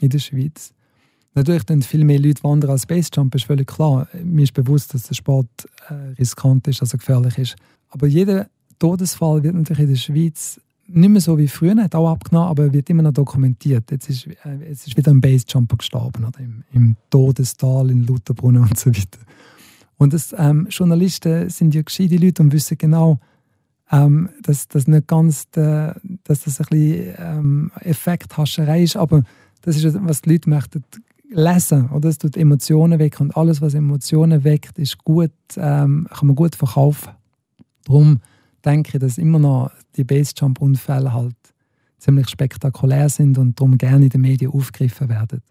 in 0.00 0.10
der 0.10 0.18
Schweiz. 0.18 0.74
Natürlich 1.34 1.64
dann 1.64 1.80
viel 1.80 2.04
mehr 2.04 2.18
Leute 2.18 2.44
wandern 2.44 2.72
als 2.72 2.84
Basejumpen, 2.84 3.38
ist 3.38 3.46
völlig 3.46 3.66
klar. 3.66 4.06
Mir 4.22 4.42
ist 4.42 4.52
bewusst, 4.52 4.92
dass 4.92 5.04
der 5.04 5.14
Sport 5.14 5.48
äh, 5.88 5.94
riskant 6.18 6.68
ist, 6.68 6.82
also 6.82 6.98
gefährlich 6.98 7.38
ist. 7.38 7.56
Aber 7.88 8.06
jeder 8.06 8.48
Todesfall 8.78 9.42
wird 9.42 9.54
natürlich 9.54 9.84
in 9.84 9.88
der 9.88 9.96
Schweiz 9.96 10.60
nicht 10.86 11.08
mehr 11.08 11.20
so 11.20 11.38
wie 11.38 11.48
früher, 11.48 11.76
hat 11.76 11.94
auch 11.94 12.10
abgenommen, 12.10 12.48
aber 12.48 12.72
wird 12.72 12.90
immer 12.90 13.02
noch 13.02 13.12
dokumentiert. 13.12 13.90
Jetzt 13.90 14.10
ist, 14.10 14.26
äh, 14.26 14.68
jetzt 14.68 14.86
ist 14.86 14.96
wieder 14.96 15.10
ein 15.10 15.22
Basejumper 15.22 15.78
gestorben, 15.78 16.24
oder? 16.24 16.38
Im, 16.40 16.64
im 16.72 16.96
Todestal 17.08 17.90
in 17.90 18.06
Lutherbrunnen 18.06 18.62
und 18.62 18.78
so 18.78 18.90
weiter. 18.90 19.20
Und 19.96 20.12
das, 20.12 20.34
ähm, 20.36 20.66
Journalisten 20.68 21.48
sind 21.48 21.74
ja 21.74 21.80
gescheite 21.80 22.16
Leute 22.16 22.42
und 22.42 22.52
wissen 22.52 22.76
genau, 22.76 23.18
ähm, 23.90 24.28
dass 24.42 24.68
das 24.68 24.86
nicht 24.86 25.06
ganz, 25.06 25.50
der, 25.50 25.96
dass 26.24 26.44
das 26.44 26.60
ein 26.60 26.66
bisschen 26.70 27.14
ähm, 27.18 27.72
Effekthascherei 27.80 28.82
ist, 28.82 28.96
aber 28.96 29.22
das 29.62 29.76
ist, 29.76 29.96
was 30.04 30.22
die 30.22 30.30
Leute 30.30 30.50
möchten 30.50 30.84
lesen, 31.30 31.90
oder? 31.90 32.08
Es 32.08 32.18
tut 32.18 32.36
Emotionen 32.36 32.98
weg 32.98 33.20
und 33.20 33.36
alles, 33.36 33.60
was 33.60 33.74
Emotionen 33.74 34.44
weckt, 34.44 34.78
ist 34.78 35.04
gut, 35.04 35.32
ähm, 35.56 36.06
kann 36.10 36.26
man 36.26 36.36
gut 36.36 36.54
verkaufen. 36.54 37.12
Darum 37.84 38.20
denke 38.64 38.92
ich, 38.94 39.00
dass 39.00 39.18
immer 39.18 39.38
noch 39.38 39.70
die 39.96 40.04
Basejump-Unfälle 40.04 41.12
halt 41.12 41.36
ziemlich 41.98 42.28
spektakulär 42.28 43.08
sind 43.08 43.38
und 43.38 43.58
darum 43.58 43.76
gerne 43.78 44.04
in 44.04 44.10
den 44.10 44.20
Medien 44.20 44.52
aufgegriffen 44.52 45.08
werden. 45.08 45.42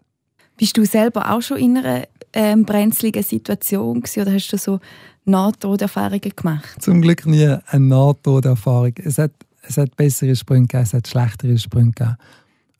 Bist 0.58 0.76
du 0.76 0.84
selber 0.84 1.30
auch 1.30 1.40
schon 1.40 1.58
in 1.58 1.78
einer 1.78 2.02
ähm, 2.32 2.64
brenzligen 2.64 3.22
Situation 3.22 4.00
gewesen, 4.00 4.22
oder 4.22 4.32
hast 4.32 4.52
du 4.52 4.58
so 4.58 4.80
Nahtoderfahrungen 5.24 6.32
gemacht? 6.34 6.82
Zum 6.82 7.00
Glück 7.00 7.24
nie 7.26 7.56
eine 7.66 7.86
Nahtoderfahrung. 7.86 8.92
Es 8.96 9.18
hat, 9.18 9.30
es 9.62 9.76
hat 9.76 9.96
bessere 9.96 10.34
Sprünge 10.34 10.66
gegeben, 10.66 10.82
es 10.82 10.94
hat 10.94 11.06
schlechtere 11.06 11.56
Sprünge 11.58 11.92
gegeben. 11.92 12.16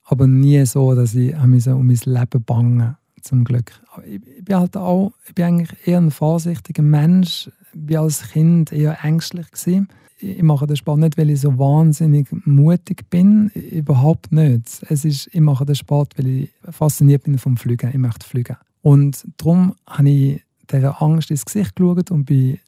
Aber 0.05 0.27
nie 0.27 0.67
so, 0.67 0.95
dass 0.95 1.15
ich 1.15 1.35
um 1.37 1.51
mein 1.51 2.01
Leben 2.05 2.45
bangen 2.45 2.97
zum 3.23 3.45
Glück. 3.45 3.73
Aber 3.93 4.05
ich, 4.05 4.21
ich 4.27 4.45
bin 4.45 4.57
halt 4.57 4.77
auch, 4.77 5.13
ich 5.29 5.35
bin 5.35 5.45
eigentlich 5.45 5.87
eher 5.87 5.99
ein 5.99 6.11
vorsichtiger 6.11 6.83
Mensch. 6.83 7.49
Ich 7.75 7.95
war 7.95 8.03
als 8.03 8.31
Kind 8.31 8.73
eher 8.73 9.05
ängstlich. 9.05 9.51
Gewesen. 9.53 9.89
Ich 10.21 10.43
mache 10.43 10.67
den 10.67 10.77
Sport 10.77 10.99
nicht, 10.99 11.17
weil 11.17 11.31
ich 11.31 11.41
so 11.41 11.59
wahnsinnig 11.59 12.27
mutig 12.45 13.09
bin. 13.09 13.49
Überhaupt 13.51 14.33
nicht. 14.33 14.83
Es 14.89 15.05
ist, 15.05 15.29
ich 15.33 15.41
mache 15.41 15.65
den 15.65 15.77
Sport, 15.77 16.19
weil 16.19 16.27
ich 16.27 16.51
fasziniert 16.71 17.23
bin 17.23 17.39
vom 17.39 17.57
Fliegen. 17.57 17.91
Ich 17.91 17.99
möchte 17.99 18.27
fliegen. 18.27 18.57
Und 18.83 19.27
darum 19.37 19.75
habe 19.87 20.11
ich 20.11 20.43
dieser 20.71 21.01
Angst 21.01 21.31
ins 21.31 21.45
Gesicht 21.45 21.77
geschaut 21.77 22.11
und 22.11 22.25
bin, 22.25 22.59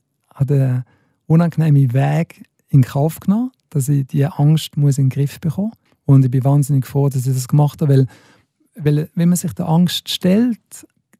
den 0.40 0.84
unangenehmen 1.26 1.92
Weg 1.92 2.44
in 2.68 2.82
Kauf 2.82 3.20
genommen, 3.20 3.50
dass 3.70 3.88
ich 3.88 4.06
diese 4.06 4.38
Angst 4.38 4.76
muss 4.76 4.98
in 4.98 5.04
den 5.04 5.10
Griff 5.10 5.40
bekommen 5.40 5.72
Und 6.06 6.24
ich 6.24 6.30
bin 6.30 6.44
wahnsinnig 6.44 6.86
froh, 6.86 7.08
dass 7.08 7.26
ich 7.26 7.34
das 7.34 7.48
gemacht 7.48 7.82
habe, 7.82 7.92
weil, 7.92 8.06
weil 8.74 9.10
wenn 9.14 9.28
man 9.28 9.36
sich 9.36 9.52
der 9.52 9.68
Angst 9.68 10.08
stellt, 10.08 10.58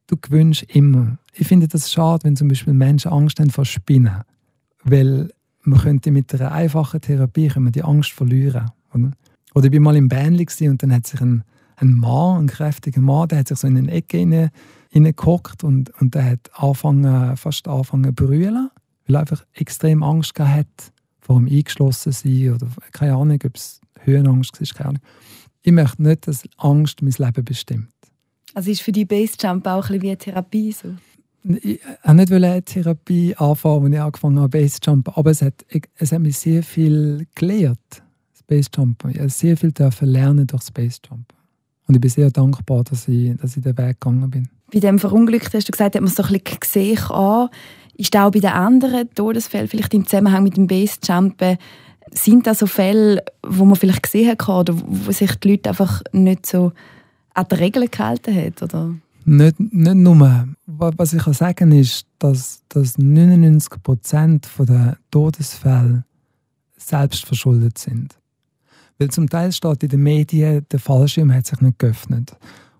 du 0.07 0.17
gewünscht 0.17 0.65
immer. 0.73 1.17
Ich 1.33 1.47
finde 1.47 1.67
das 1.67 1.91
schade, 1.91 2.23
wenn 2.23 2.35
zum 2.35 2.47
Beispiel 2.47 2.73
Menschen 2.73 3.11
Angst 3.11 3.39
haben 3.39 3.49
vor 3.49 3.65
Spinnen. 3.65 4.21
Weil 4.83 5.31
man 5.63 5.79
könnte 5.79 6.11
mit 6.11 6.33
einer 6.33 6.51
einfachen 6.51 7.01
Therapie 7.01 7.47
können 7.47 7.71
die 7.71 7.83
Angst 7.83 8.11
verlieren. 8.11 8.71
Oder, 8.93 9.11
oder 9.53 9.65
ich 9.67 9.73
war 9.73 9.79
mal 9.79 9.95
im 9.95 10.09
Bähnli 10.09 10.47
und 10.67 10.81
dann 10.81 10.93
hat 10.93 11.07
sich 11.07 11.21
ein, 11.21 11.43
ein 11.75 11.93
Mann, 11.93 12.43
ein 12.43 12.47
kräftiger 12.47 13.01
Mann, 13.01 13.27
der 13.27 13.39
hat 13.39 13.47
sich 13.47 13.59
so 13.59 13.67
in 13.67 13.77
eine 13.77 13.91
Ecke 13.91 14.19
rein, 14.19 14.49
reingehockt 14.93 15.63
und, 15.63 15.89
und 16.01 16.15
der 16.15 16.31
hat 16.31 16.49
angefangen, 16.53 17.37
fast 17.37 17.67
angefangen 17.67 18.15
zu 18.15 18.25
brüllen, 18.25 18.69
weil 19.07 19.15
er 19.15 19.21
einfach 19.21 19.45
extrem 19.53 20.03
Angst 20.03 20.39
hat 20.39 20.67
vor 21.19 21.37
dem 21.37 21.47
eingeschlossen 21.47 22.11
sein 22.11 22.53
oder 22.53 22.67
keine 22.91 23.15
Ahnung, 23.15 23.39
ob 23.45 23.55
es 23.55 23.79
Höhenangst 23.99 24.59
war, 24.59 24.67
keine 24.77 24.89
Ahnung. 24.89 25.01
Ich 25.63 25.71
möchte 25.71 26.01
nicht, 26.01 26.27
dass 26.27 26.43
Angst 26.57 27.01
mein 27.01 27.13
Leben 27.17 27.45
bestimmt. 27.45 27.93
Also 28.53 28.71
ist 28.71 28.81
für 28.81 28.91
die 28.91 29.05
Basejump 29.05 29.65
auch 29.67 29.89
ein 29.89 29.99
bisschen 29.99 30.01
wie 30.01 30.07
eine 30.07 30.17
Therapie 30.17 30.71
so? 30.71 30.95
Ich 31.43 31.79
wollte 32.03 32.15
nicht 32.15 32.33
eine 32.33 32.63
Therapie 32.63 33.35
anfangen, 33.35 33.85
als 33.85 33.93
ich 33.93 34.01
angefangen 34.01 34.39
habe, 34.39 34.49
Basejumpen, 34.49 35.13
aber 35.15 35.31
es 35.31 35.41
hat, 35.41 35.65
es 35.95 36.11
hat 36.11 36.19
mich 36.19 36.37
sehr 36.37 36.61
viel 36.61 37.25
gelehrt, 37.35 37.79
das 38.33 38.43
Basejumpen. 38.43 39.11
Ich 39.11 39.17
durfte 39.17 39.37
sehr 39.37 39.57
viel 39.57 39.71
dürfen 39.71 40.07
lernen 40.07 40.47
durch 40.47 40.61
das 40.61 40.71
Basejumpen. 40.71 41.37
Und 41.87 41.95
ich 41.95 42.01
bin 42.01 42.09
sehr 42.09 42.29
dankbar, 42.29 42.83
dass 42.83 43.07
ich, 43.07 43.35
dass 43.37 43.57
ich 43.57 43.63
den 43.63 43.77
Weg 43.77 43.99
gegangen 43.99 44.29
bin. 44.29 44.49
Bei 44.71 44.79
dem 44.79 44.99
Verunglückten 44.99 45.53
hast 45.53 45.67
du 45.67 45.71
gesagt, 45.71 45.95
hat 45.95 46.01
man 46.01 46.11
so 46.11 46.23
ein 46.23 46.39
bisschen 46.39 46.59
gesehen 46.59 46.99
an. 47.09 47.49
Ist 47.95 48.15
auch 48.15 48.31
bei 48.31 48.39
den 48.39 48.51
anderen 48.51 49.13
Todesfällen, 49.13 49.67
vielleicht 49.67 49.93
im 49.93 50.05
Zusammenhang 50.05 50.43
mit 50.43 50.57
dem 50.57 50.67
Basejumpen, 50.67 51.57
sind 52.13 52.47
das 52.47 52.59
so 52.59 52.67
Fälle, 52.67 53.23
wo 53.43 53.65
man 53.65 53.75
vielleicht 53.75 54.03
gesehen 54.03 54.37
kann 54.37 54.59
oder 54.59 54.73
wo 54.77 55.11
sich 55.11 55.35
die 55.35 55.51
Leute 55.51 55.69
einfach 55.69 56.01
nicht 56.11 56.45
so 56.45 56.71
an 57.33 57.45
die 57.51 57.55
Regeln 57.55 57.89
gehalten 57.89 58.35
haben? 58.35 58.53
Oder? 58.61 58.95
Nicht, 59.25 59.59
nicht 59.59 59.95
nur. 59.95 60.47
Was 60.65 61.13
ich 61.13 61.23
kann 61.23 61.33
sagen 61.33 61.71
ist, 61.71 62.05
dass, 62.19 62.63
dass 62.69 62.97
99% 62.97 64.65
der 64.65 64.97
Todesfälle 65.11 66.05
selbst 66.77 67.25
verschuldet 67.25 67.77
sind. 67.77 68.15
Weil 68.97 69.09
zum 69.09 69.29
Teil 69.29 69.51
steht 69.51 69.83
in 69.83 69.89
den 69.89 70.03
Medien, 70.03 70.65
der 70.71 70.79
Fallschirm 70.79 71.33
hat 71.33 71.47
sich 71.47 71.61
nicht 71.61 71.79
geöffnet. 71.79 72.35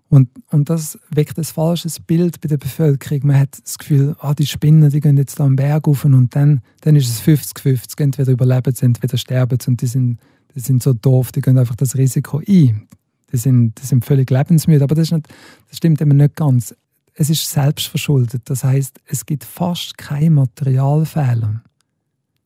Und, 0.08 0.28
und 0.50 0.68
das 0.68 0.98
weckt 1.08 1.38
ein 1.38 1.44
falsches 1.44 1.98
Bild 1.98 2.40
bei 2.40 2.48
der 2.48 2.58
Bevölkerung. 2.58 3.28
Man 3.28 3.38
hat 3.38 3.58
das 3.64 3.78
Gefühl, 3.78 4.14
ah, 4.20 4.34
die 4.34 4.46
Spinnen, 4.46 4.90
die 4.90 5.00
gehen 5.00 5.16
jetzt 5.16 5.40
da 5.40 5.44
am 5.44 5.56
Berg 5.56 5.86
rauf 5.86 6.04
und 6.04 6.36
dann, 6.36 6.60
dann 6.82 6.96
ist 6.96 7.08
es 7.08 7.22
50-50. 7.22 7.98
Entweder 8.02 8.32
überleben 8.32 8.74
sie, 8.74 8.84
entweder 8.84 9.16
sterben 9.16 9.58
sie 9.58 9.70
und 9.70 9.80
die 9.80 9.86
sind, 9.86 10.20
die 10.54 10.60
sind 10.60 10.82
so 10.82 10.92
doof, 10.92 11.32
die 11.32 11.40
gehen 11.40 11.56
einfach 11.56 11.76
das 11.76 11.96
Risiko 11.96 12.42
ein. 12.46 12.86
Die 13.32 13.38
sind, 13.38 13.80
die 13.80 13.86
sind 13.86 14.04
völlig 14.04 14.30
lebensmüde. 14.30 14.84
Aber 14.84 14.94
das, 14.94 15.10
nicht, 15.10 15.28
das 15.68 15.78
stimmt 15.78 16.00
eben 16.00 16.16
nicht 16.16 16.36
ganz. 16.36 16.74
Es 17.14 17.30
ist 17.30 17.50
selbstverschuldet. 17.50 18.42
Das 18.46 18.64
heißt, 18.64 19.00
es 19.06 19.26
gibt 19.26 19.44
fast 19.44 19.98
keine 19.98 20.30
Materialfehler. 20.30 21.62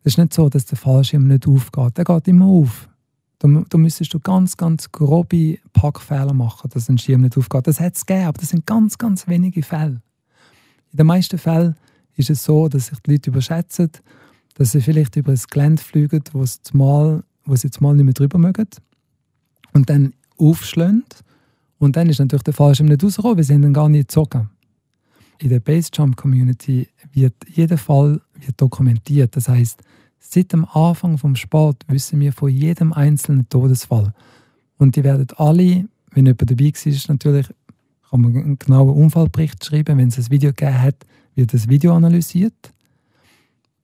Es 0.03 0.13
ist 0.13 0.19
nicht 0.19 0.35
so, 0.35 0.49
dass 0.49 0.67
der 0.67 0.79
Fallschirm 0.79 1.27
nicht 1.27 1.49
aufgeht. 1.49 1.99
Der 1.99 2.05
geht 2.05 2.29
immer 2.29 2.47
auf. 2.47 2.89
Da, 3.39 3.49
da 3.69 3.79
müsstest 3.79 4.15
du 4.15 4.21
ganz, 4.21 4.57
ganz 4.57 4.91
grobe 4.91 5.59
Packfehler 5.73 6.33
machen, 6.33 6.71
dass 6.73 6.89
ein 6.89 6.99
Schirm 6.99 7.23
nicht 7.23 7.37
aufgeht. 7.37 7.67
Das 7.67 7.81
hat 7.81 7.97
es 7.97 8.07
gegeben, 8.07 8.29
aber 8.29 8.39
das 8.41 8.51
sind 8.51 8.67
ganz, 8.67 8.97
ganz 8.97 9.29
wenige 9.29 9.63
Fälle. 9.63 10.01
In 10.93 10.97
den 10.97 11.07
meisten 11.07 11.39
Fällen 11.39 11.77
ist 12.15 12.31
es 12.31 12.45
so, 12.45 12.69
dass 12.69 12.87
sich 12.87 12.99
die 13.01 13.13
Leute 13.13 13.31
überschätzen, 13.31 13.91
dass 14.55 14.73
sie 14.73 14.81
vielleicht 14.81 15.17
über 15.17 15.33
das 15.33 15.49
Gelände 15.49 15.83
fliegen, 15.83 16.23
wo, 16.33 16.43
es 16.43 16.61
mal, 16.73 17.23
wo 17.45 17.55
sie 17.57 17.67
jetzt 17.67 17.81
nicht 17.81 18.05
mehr 18.05 18.15
drüber 18.15 18.39
mögen 18.39 18.69
und 19.73 19.91
dann 19.91 20.15
aufschlagen. 20.39 21.05
Und 21.79 21.97
dann 21.97 22.09
ist 22.09 22.19
natürlich 22.19 22.43
der 22.43 22.55
Fallschirm 22.55 22.89
nicht 22.89 23.03
rausgekommen, 23.03 23.37
weil 23.37 23.45
sie 23.45 23.61
dann 23.61 23.73
gar 23.73 23.89
nicht 23.89 24.09
gezogen. 24.09 24.51
In 25.39 25.51
der 25.51 25.61
Basejump-Community 25.61 26.89
wird 27.13 27.35
jeder 27.53 27.77
Fall 27.77 28.21
wird 28.35 28.61
dokumentiert. 28.61 29.37
Das 29.37 29.49
heißt, 29.49 29.83
seit 30.19 30.53
dem 30.53 30.65
Anfang 30.65 31.19
vom 31.19 31.37
Sport 31.37 31.85
wissen 31.89 32.21
wir 32.21 32.33
von 32.33 32.51
jedem 32.51 32.93
einzelnen 32.93 33.49
Todesfall. 33.49 34.15
Und 34.79 34.97
die 34.97 35.05
werden 35.05 35.27
alle, 35.37 35.89
wenn 36.13 36.27
jemand 36.27 36.51
dabei 36.51 36.73
war, 36.73 36.93
natürlich 37.09 37.47
kann 38.11 38.21
man 38.21 38.37
einen 38.37 38.59
genauen 38.59 38.91
Unfallbericht 38.91 39.65
schreiben. 39.65 39.99
Wenn 39.99 40.09
es 40.09 40.19
ein 40.19 40.31
Video 40.31 40.51
gegeben 40.51 40.81
hat, 40.81 40.97
wird 41.35 41.53
das 41.53 41.69
Video 41.69 41.95
analysiert. 41.95 42.73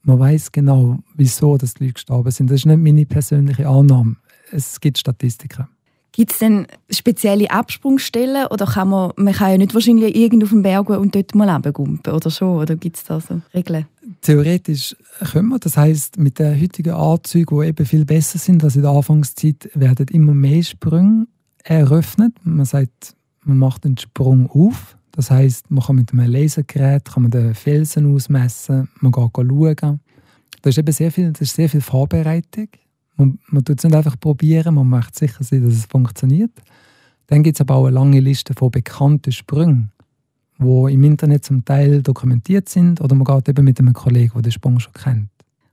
Man 0.04 0.18
weiß 0.18 0.50
genau, 0.50 0.98
wieso 1.14 1.56
das 1.56 1.74
die 1.74 1.84
Leute 1.84 1.94
gestorben 1.94 2.30
sind. 2.30 2.50
Das 2.50 2.56
ist 2.56 2.66
nicht 2.66 2.80
meine 2.80 3.06
persönliche 3.06 3.68
Annahme. 3.68 4.16
Es 4.50 4.80
gibt 4.80 4.98
Statistiken. 4.98 5.68
Gibt 6.12 6.32
es 6.32 6.38
denn 6.38 6.66
spezielle 6.90 7.50
Absprungstellen 7.50 8.46
oder 8.48 8.66
kann 8.66 8.90
man, 8.90 9.12
man 9.16 9.32
kann 9.32 9.52
ja 9.52 9.58
nicht 9.58 9.72
wahrscheinlich 9.72 10.14
irgendwo 10.14 10.44
auf 10.44 10.50
dem 10.50 10.62
Berg 10.62 10.90
und 10.90 11.14
dort 11.14 11.34
mal 11.34 11.48
runtergumpen 11.48 12.12
oder 12.12 12.30
schon? 12.30 12.58
Oder 12.58 12.76
gibt 12.76 12.98
es 12.98 13.04
da 13.04 13.18
so 13.18 13.40
Regeln? 13.54 13.86
Theoretisch 14.20 14.94
können 15.32 15.48
wir. 15.48 15.58
Das 15.58 15.78
heißt, 15.78 16.18
mit 16.18 16.38
den 16.38 16.60
heutigen 16.60 16.92
Anzügen, 16.92 17.60
die 17.60 17.66
eben 17.68 17.86
viel 17.86 18.04
besser 18.04 18.38
sind 18.38 18.62
als 18.62 18.76
in 18.76 18.82
der 18.82 18.90
Anfangszeit, 18.90 19.70
werden 19.74 20.06
immer 20.08 20.34
mehr 20.34 20.62
Sprünge 20.62 21.26
eröffnet. 21.64 22.34
Man 22.44 22.66
sagt, 22.66 23.16
man 23.44 23.58
macht 23.58 23.86
einen 23.86 23.96
Sprung 23.96 24.50
auf. 24.50 24.96
Das 25.12 25.30
heißt, 25.30 25.70
man 25.70 25.84
kann 25.84 25.96
mit 25.96 26.12
einem 26.12 26.30
Lasergerät 26.30 27.06
kann 27.06 27.22
man 27.22 27.30
den 27.30 27.54
Felsen 27.54 28.14
ausmessen, 28.14 28.88
man 29.00 29.12
geht 29.12 29.30
schauen. 29.34 30.00
Da 30.62 30.70
ist 30.70 30.78
eben 30.78 30.92
sehr 30.92 31.10
viel, 31.10 31.32
das 31.32 31.42
ist 31.42 31.56
sehr 31.56 31.68
viel 31.68 31.80
Vorbereitung. 31.80 32.68
Man, 33.16 33.38
man 33.48 33.64
tut 33.64 33.78
es 33.78 33.84
nicht 33.84 33.94
einfach 33.94 34.18
probieren, 34.18 34.74
man 34.74 34.88
möchte 34.88 35.20
sicher 35.20 35.44
sein, 35.44 35.64
dass 35.64 35.74
es 35.74 35.86
funktioniert. 35.86 36.52
Dann 37.26 37.42
gibt 37.42 37.56
es 37.56 37.60
aber 37.60 37.76
auch 37.76 37.86
eine 37.86 37.94
lange 37.94 38.20
Liste 38.20 38.54
von 38.54 38.70
bekannten 38.70 39.32
Sprüngen, 39.32 39.90
die 40.58 40.92
im 40.92 41.04
Internet 41.04 41.44
zum 41.44 41.64
Teil 41.64 42.02
dokumentiert 42.02 42.68
sind 42.68 43.00
oder 43.00 43.14
man 43.14 43.24
geht 43.24 43.48
eben 43.48 43.64
mit 43.64 43.78
einem 43.78 43.94
Kollegen, 43.94 44.32
der 44.34 44.42
den 44.42 44.52
Sprung 44.52 44.78
schon 44.80 44.92
kennt. 44.92 45.28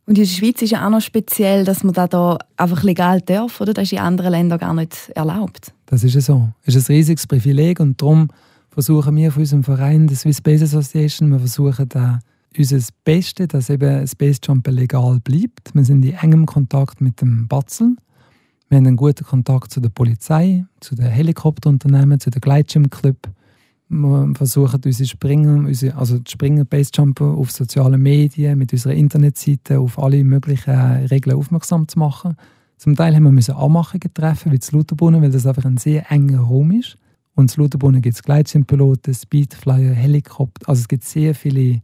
Und 0.06 0.18
in 0.18 0.24
der 0.24 0.30
Schweiz 0.30 0.62
ist 0.64 0.72
ja 0.72 0.86
auch 0.86 0.90
noch 0.90 1.02
speziell, 1.02 1.64
dass 1.66 1.84
man 1.84 1.94
da 1.94 2.38
einfach 2.58 2.82
legal 2.82 3.22
darf, 3.22 3.62
oder? 3.62 3.74
Das 3.74 3.84
ist 3.84 3.92
in 3.92 4.00
anderen 4.00 4.32
Ländern 4.32 4.58
gar 4.58 4.74
nicht 4.74 5.12
erlaubt. 5.14 5.72
Das 5.86 6.04
ist 6.04 6.16
ja 6.16 6.22
so. 6.22 6.50
Das 6.66 6.76
ist 6.76 6.90
ein 6.90 6.96
riesiges 6.96 7.28
Privileg 7.28 7.80
und 7.80 8.02
darum 8.02 8.30
versuchen 8.72 9.16
wir 9.16 9.32
von 9.32 9.42
unserem 9.42 9.64
Verein, 9.64 10.08
der 10.08 10.18
Swiss 10.18 10.38
Space 10.38 10.64
Association, 10.64 11.30
wir 11.32 11.38
versuchen 11.38 11.88
da 11.90 12.22
unser 12.58 12.80
Bestes, 13.04 13.48
dass 13.48 13.70
eben 13.70 14.08
Space 14.08 14.40
Jumper 14.44 14.72
legal 14.72 15.20
bleibt. 15.24 15.74
Wir 15.74 15.84
sind 15.84 16.04
in 16.04 16.14
engem 16.16 16.46
Kontakt 16.46 17.02
mit 17.02 17.22
dem 17.22 17.48
Batzel. 17.48 17.96
Wir 18.70 18.78
haben 18.78 18.88
einen 18.88 18.98
guten 18.98 19.24
Kontakt 19.24 19.72
zu 19.72 19.80
der 19.80 19.90
Polizei, 19.90 20.66
zu 20.80 20.96
den 20.96 21.08
Helikopterunternehmen, 21.08 22.20
zu 22.20 22.30
den 22.30 22.42
Gleitschirmclub. 22.42 23.18
Wir 23.90 24.32
versuchen 24.36 24.82
unsere 24.86 25.08
Springer, 25.08 25.56
unsere, 25.56 25.98
also 25.98 26.20
die 26.20 26.30
Springer 26.30 26.66
Basejumper 26.66 27.26
auf 27.26 27.52
sozialen 27.52 28.02
Medien, 28.02 28.60
mit 28.60 28.72
unserer 28.72 28.94
Internetseite 28.94 29.80
auf 29.80 29.98
alle 29.98 30.24
möglichen 30.24 30.76
Regeln 31.08 31.36
aufmerksam 31.36 31.88
zu 31.88 31.98
machen. 31.98 32.36
Zum 32.78 32.96
Teil 32.96 33.16
haben 33.16 33.36
wir 33.36 33.58
Anmachungen 33.58 34.14
treffen, 34.14 34.52
wie 34.52 34.60
zu 34.60 34.78
Lutherbrunnen, 34.78 35.22
weil 35.22 35.32
das 35.32 35.48
einfach 35.48 35.66
ein 35.66 35.78
sehr 35.78 36.10
enger 36.12 36.42
Raum 36.42 36.72
ist. 36.72 36.98
Und 37.34 37.56
in 37.56 37.64
Lutherbrunnen 37.64 38.02
gibt 38.02 38.16
es 38.16 38.24
Gleitschirmpiloten, 38.24 39.14
Speedflyer, 39.14 39.94
Helikopter. 39.94 40.70
Also 40.70 40.82
es 40.82 40.88
gibt 40.88 41.04
sehr 41.04 41.34
viele 41.34 41.82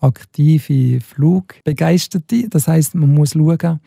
aktive 0.00 1.00
Flugbegeisterte. 1.00 2.48
Das 2.48 2.68
heißt, 2.68 2.94
man 2.94 3.12
muss 3.12 3.32
schauen, 3.32 3.80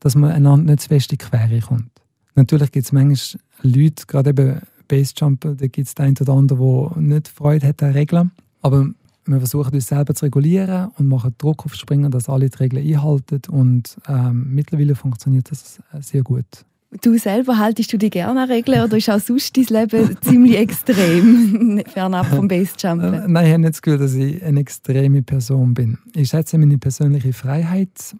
dass 0.00 0.14
man 0.14 0.32
einander 0.32 0.72
nicht 0.72 0.82
zu 0.82 0.88
fest 0.88 1.12
in 1.12 1.18
die 1.18 1.24
Quere 1.24 1.60
kommt. 1.60 1.90
Natürlich 2.34 2.72
gibt 2.72 2.86
es 2.86 2.92
manchmal 2.92 3.40
Leute, 3.62 4.06
gerade 4.06 4.30
eben 4.30 4.60
Basejumper, 4.88 5.54
da 5.54 5.66
gibt 5.66 5.88
es 5.88 5.94
den 5.94 6.06
einen 6.06 6.16
oder 6.20 6.32
anderen, 6.32 6.92
der 6.94 7.02
nicht 7.02 7.28
Freude 7.28 7.68
hat 7.68 7.82
an 7.82 7.92
Regeln. 7.92 8.32
Aber 8.60 8.88
wir 9.26 9.38
versuchen 9.38 9.74
uns 9.74 9.86
selber 9.86 10.14
zu 10.14 10.26
regulieren 10.26 10.90
und 10.98 11.08
machen 11.08 11.34
Druck 11.38 11.64
auf 11.64 11.74
Springen, 11.74 12.10
dass 12.10 12.28
alle 12.28 12.50
die 12.50 12.58
Regeln 12.58 12.86
einhalten. 12.86 13.40
Und 13.50 13.96
ähm, 14.08 14.54
mittlerweile 14.54 14.94
funktioniert 14.94 15.50
das 15.50 15.80
sehr 16.00 16.22
gut. 16.22 16.44
Du 17.02 17.18
selber 17.18 17.58
haltest 17.58 17.92
du 17.92 17.98
dich 17.98 18.12
gerne 18.12 18.42
an 18.42 18.50
Regeln 18.50 18.82
oder 18.82 18.96
ist 18.96 19.10
auch 19.10 19.20
sonst 19.20 19.56
dein 19.56 19.64
Leben 19.64 20.16
ziemlich 20.20 20.56
extrem, 20.56 21.82
fernab 21.92 22.26
vom 22.26 22.48
Basejumpen? 22.48 23.14
Äh, 23.14 23.28
nein, 23.28 23.46
ich 23.46 23.52
habe 23.52 23.62
nicht 23.62 23.74
das 23.74 23.82
Gefühl, 23.82 23.98
dass 23.98 24.14
ich 24.14 24.42
eine 24.42 24.60
extreme 24.60 25.22
Person 25.22 25.74
bin. 25.74 25.98
Ich 26.14 26.30
schätze 26.30 26.56
meine 26.58 26.78
persönliche 26.78 27.32
Freiheit 27.32 28.14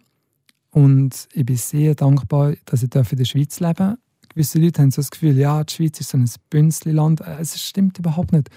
und 0.71 1.27
ich 1.33 1.45
bin 1.45 1.55
sehr 1.55 1.95
dankbar, 1.95 2.53
dass 2.65 2.83
ich 2.83 2.93
in 2.93 3.17
der 3.17 3.25
Schweiz 3.25 3.59
leben 3.59 3.75
darf. 3.75 3.97
Gewisse 4.29 4.59
Leute 4.59 4.81
haben 4.81 4.91
so 4.91 5.01
das 5.01 5.11
Gefühl, 5.11 5.37
ja, 5.37 5.63
die 5.63 5.73
Schweiz 5.73 5.99
ist 6.01 6.09
so 6.09 6.17
ein 6.17 6.29
Bünzli-Land. 6.49 7.21
Äh, 7.21 7.37
es 7.39 7.61
stimmt 7.61 7.99
überhaupt 7.99 8.33
nicht. 8.33 8.49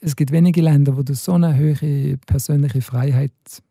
Es 0.00 0.16
gibt 0.16 0.32
wenige 0.32 0.60
Länder, 0.60 0.96
wo 0.96 1.02
du 1.02 1.14
so 1.14 1.32
eine 1.32 1.56
hohe 1.56 2.18
persönliche 2.26 2.82
Freiheit 2.82 3.32
hast 3.46 3.62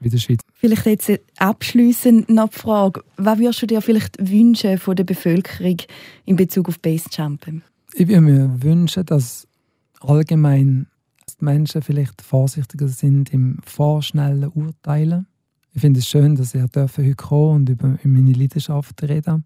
wie 0.00 0.10
der 0.10 0.18
Schweiz. 0.18 0.40
Vielleicht 0.54 0.86
jetzt 0.86 1.10
abschließend 1.38 2.28
noch 2.28 2.50
die 2.50 2.58
Frage, 2.58 3.02
was 3.16 3.38
würdest 3.38 3.62
du 3.62 3.66
dir 3.66 3.80
vielleicht 3.80 4.16
wünschen 4.18 4.78
von 4.78 4.96
der 4.96 5.04
Bevölkerung 5.04 5.78
in 6.24 6.36
Bezug 6.36 6.68
auf 6.68 6.78
Basejumpen? 6.80 7.62
Ich 7.94 8.08
würde 8.08 8.20
mir 8.20 8.62
wünschen, 8.62 9.04
dass 9.06 9.46
allgemein 10.00 10.86
die 11.28 11.44
Menschen 11.44 11.82
vielleicht 11.82 12.22
vorsichtiger 12.22 12.88
sind 12.88 13.32
im 13.32 13.58
vorschnellen 13.64 14.48
Urteilen. 14.48 15.26
Ich 15.74 15.80
finde 15.80 16.00
es 16.00 16.08
schön, 16.08 16.36
dass 16.36 16.54
ich 16.54 16.62
heute 16.62 17.14
kommen 17.14 17.56
und 17.56 17.68
über 17.68 17.98
meine 18.04 18.32
Leidenschaft 18.32 19.02
reden 19.02 19.44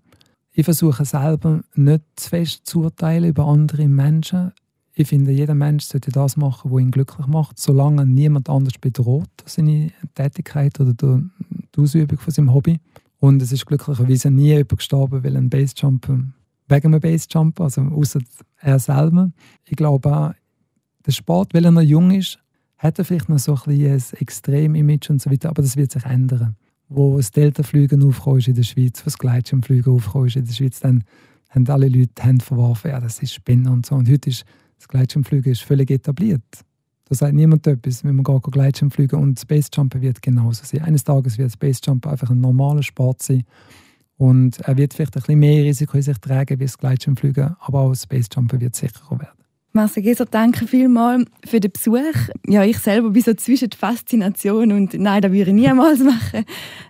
Ich 0.52 0.64
versuche 0.64 1.04
selber 1.04 1.62
nicht 1.74 2.02
zu 2.16 2.30
fest 2.30 2.66
zu 2.66 2.82
urteilen 2.82 3.30
über 3.30 3.46
andere 3.46 3.86
Menschen. 3.86 4.52
Ich 4.98 5.08
finde, 5.08 5.30
jeder 5.30 5.54
Mensch 5.54 5.84
sollte 5.84 6.10
das 6.10 6.38
machen, 6.38 6.70
was 6.72 6.80
ihn 6.80 6.90
glücklich 6.90 7.26
macht, 7.26 7.58
solange 7.58 8.06
niemand 8.06 8.48
anders 8.48 8.78
bedroht 8.80 9.28
seine 9.44 9.92
Tätigkeit 10.14 10.80
oder 10.80 10.94
die 10.94 11.80
Ausübung 11.80 12.18
von 12.18 12.32
seinem 12.32 12.54
Hobby. 12.54 12.80
Und 13.18 13.42
es 13.42 13.52
ist 13.52 13.66
glücklicherweise 13.66 14.30
nie 14.30 14.48
jemand 14.48 14.78
gestorben, 14.78 15.22
weil 15.22 15.36
ein 15.36 15.50
Basejumper 15.50 16.20
wegen 16.68 16.86
einem 16.94 17.00
Basejumper, 17.00 17.64
also 17.64 17.82
außer 17.82 18.20
er 18.58 18.78
selber. 18.78 19.30
Ich 19.66 19.76
glaube 19.76 20.16
auch, 20.16 20.32
der 21.04 21.12
Sport, 21.12 21.52
weil 21.52 21.66
er 21.66 21.72
noch 21.72 21.82
jung 21.82 22.10
ist, 22.10 22.38
hat 22.78 22.98
er 22.98 23.04
vielleicht 23.04 23.28
noch 23.28 23.38
so 23.38 23.58
ein, 23.66 23.86
ein 23.86 24.02
Extrem-Image 24.12 25.10
und 25.10 25.20
so 25.20 25.30
weiter, 25.30 25.50
aber 25.50 25.60
das 25.60 25.76
wird 25.76 25.92
sich 25.92 26.04
ändern. 26.04 26.56
Wo 26.88 27.18
das 27.18 27.30
Deltafliegen 27.32 28.02
aufgekommen 28.02 28.38
ist 28.38 28.48
in 28.48 28.54
der 28.54 28.62
Schweiz, 28.62 29.00
wo 29.00 29.04
das 29.04 29.18
Gleitschirmfliegen 29.18 29.92
aufgekommen 29.92 30.28
ist 30.28 30.36
in 30.36 30.46
der 30.46 30.54
Schweiz, 30.54 30.80
dann 30.80 31.04
haben 31.50 31.68
alle 31.68 31.88
Leute 31.88 32.10
die 32.18 32.22
Hände 32.22 32.44
verworfen, 32.44 32.90
ja, 32.90 33.00
das 33.00 33.20
ist 33.22 33.34
Spinner 33.34 33.72
und 33.72 33.84
so. 33.84 33.94
Und 33.94 34.08
heute 34.10 34.30
ist 34.30 34.44
das 34.76 34.88
Gleitschirmfliegen 34.88 35.52
ist 35.52 35.62
völlig 35.62 35.90
etabliert. 35.90 36.42
Da 37.08 37.14
sagt 37.14 37.34
niemand 37.34 37.66
etwas, 37.66 38.02
wenn 38.04 38.16
man 38.16 38.24
geht 38.24 38.42
Gleitschirmfliegen 38.42 39.18
und 39.18 39.38
Space 39.38 39.68
Jumper 39.72 40.00
wird 40.00 40.20
genauso 40.22 40.64
sein. 40.64 40.82
Eines 40.82 41.04
Tages 41.04 41.38
wird 41.38 41.52
Space 41.52 41.80
Jumper 41.84 42.10
einfach 42.10 42.30
ein 42.30 42.40
normaler 42.40 42.82
Sport 42.82 43.22
sein 43.22 43.44
und 44.16 44.58
er 44.60 44.76
wird 44.76 44.94
vielleicht 44.94 45.16
ein 45.16 45.20
bisschen 45.20 45.38
mehr 45.38 45.64
Risiko 45.64 45.96
in 45.96 46.02
sich 46.02 46.18
tragen 46.18 46.58
wie 46.58 46.64
das 46.64 46.78
Gleitschirmfliegen, 46.78 47.54
aber 47.60 47.80
auch 47.80 47.94
Space 47.94 48.28
Jumper 48.34 48.60
wird 48.60 48.74
sicherer 48.74 49.20
werden. 49.20 49.36
Marcel 49.72 50.02
Geser, 50.02 50.24
danke 50.24 50.66
vielmals 50.66 51.26
für 51.44 51.60
den 51.60 51.70
Besuch. 51.70 52.30
Ja, 52.46 52.64
ich 52.64 52.78
selber 52.78 53.10
bin 53.10 53.22
so 53.22 53.34
zwischen 53.34 53.70
Faszination 53.72 54.72
und 54.72 54.94
nein, 54.94 55.20
das 55.20 55.30
würde 55.30 55.50
ich 55.50 55.54
niemals 55.54 56.00
machen. 56.02 56.44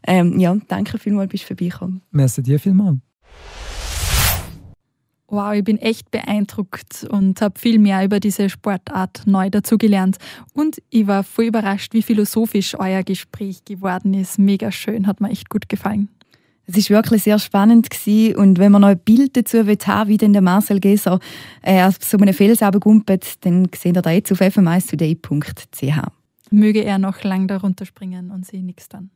Ähm, 0.06 0.38
ja, 0.38 0.56
danke 0.68 0.96
vielmals, 0.96 1.28
bist 1.28 1.42
du 1.42 1.48
vorbeigekommen. 1.48 2.00
Merci 2.12 2.42
dir 2.42 2.60
vielmals. 2.60 2.98
Wow, 5.28 5.54
ich 5.54 5.64
bin 5.64 5.78
echt 5.78 6.10
beeindruckt 6.12 7.04
und 7.10 7.40
habe 7.40 7.58
viel 7.58 7.80
mehr 7.80 8.04
über 8.04 8.20
diese 8.20 8.48
Sportart 8.48 9.22
neu 9.26 9.50
dazugelernt. 9.50 10.18
Und 10.52 10.80
ich 10.90 11.06
war 11.08 11.24
voll 11.24 11.46
überrascht, 11.46 11.94
wie 11.94 12.02
philosophisch 12.02 12.78
euer 12.78 13.02
Gespräch 13.02 13.64
geworden 13.64 14.14
ist. 14.14 14.38
Mega 14.38 14.70
schön, 14.70 15.06
hat 15.06 15.20
mir 15.20 15.30
echt 15.30 15.50
gut 15.50 15.68
gefallen. 15.68 16.08
Es 16.68 16.76
ist 16.76 16.90
wirklich 16.90 17.22
sehr 17.22 17.38
spannend 17.38 17.90
gewesen. 17.90 18.36
und 18.36 18.58
wenn 18.58 18.72
man 18.72 18.82
noch 18.82 18.88
ein 18.88 18.98
Bild 18.98 19.36
dazu 19.36 19.58
haben 19.58 20.08
wie 20.08 20.16
denn 20.16 20.32
der 20.32 20.42
Marcel 20.42 20.80
Geser 20.80 21.20
äh, 21.62 21.82
auf 21.84 21.96
so 22.00 22.18
einem 22.18 22.34
Fels 22.34 22.62
runtergumpelt, 22.62 23.44
dann 23.44 23.68
seht 23.74 23.96
ihr 23.96 24.02
da 24.02 24.10
jetzt 24.10 24.32
auf 24.32 24.40
fm1today.ch. 24.40 26.10
Möge 26.50 26.84
er 26.84 26.98
noch 26.98 27.22
lang 27.22 27.48
darunter 27.48 27.86
springen 27.86 28.30
und 28.30 28.46
sie 28.46 28.62
nichts 28.62 28.88
dann. 28.88 29.10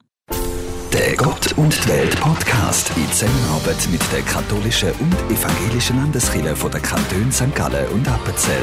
Der 0.92 1.14
Gott 1.14 1.53
und 1.57 1.72
die 1.85 1.88
Welt 1.88 2.20
Podcast 2.20 2.90
in 2.96 3.07
Zusammenarbeit 3.12 3.88
mit 3.92 4.00
der 4.12 4.22
katholischen 4.22 4.90
und 4.98 5.14
evangelischen 5.31 5.96
Landeskirche 5.96 6.57
von 6.57 6.70
der 6.72 6.81
Kantone 6.81 7.31
St. 7.31 7.55
Gallen 7.55 7.87
und 7.90 8.09
Appenzell. 8.09 8.62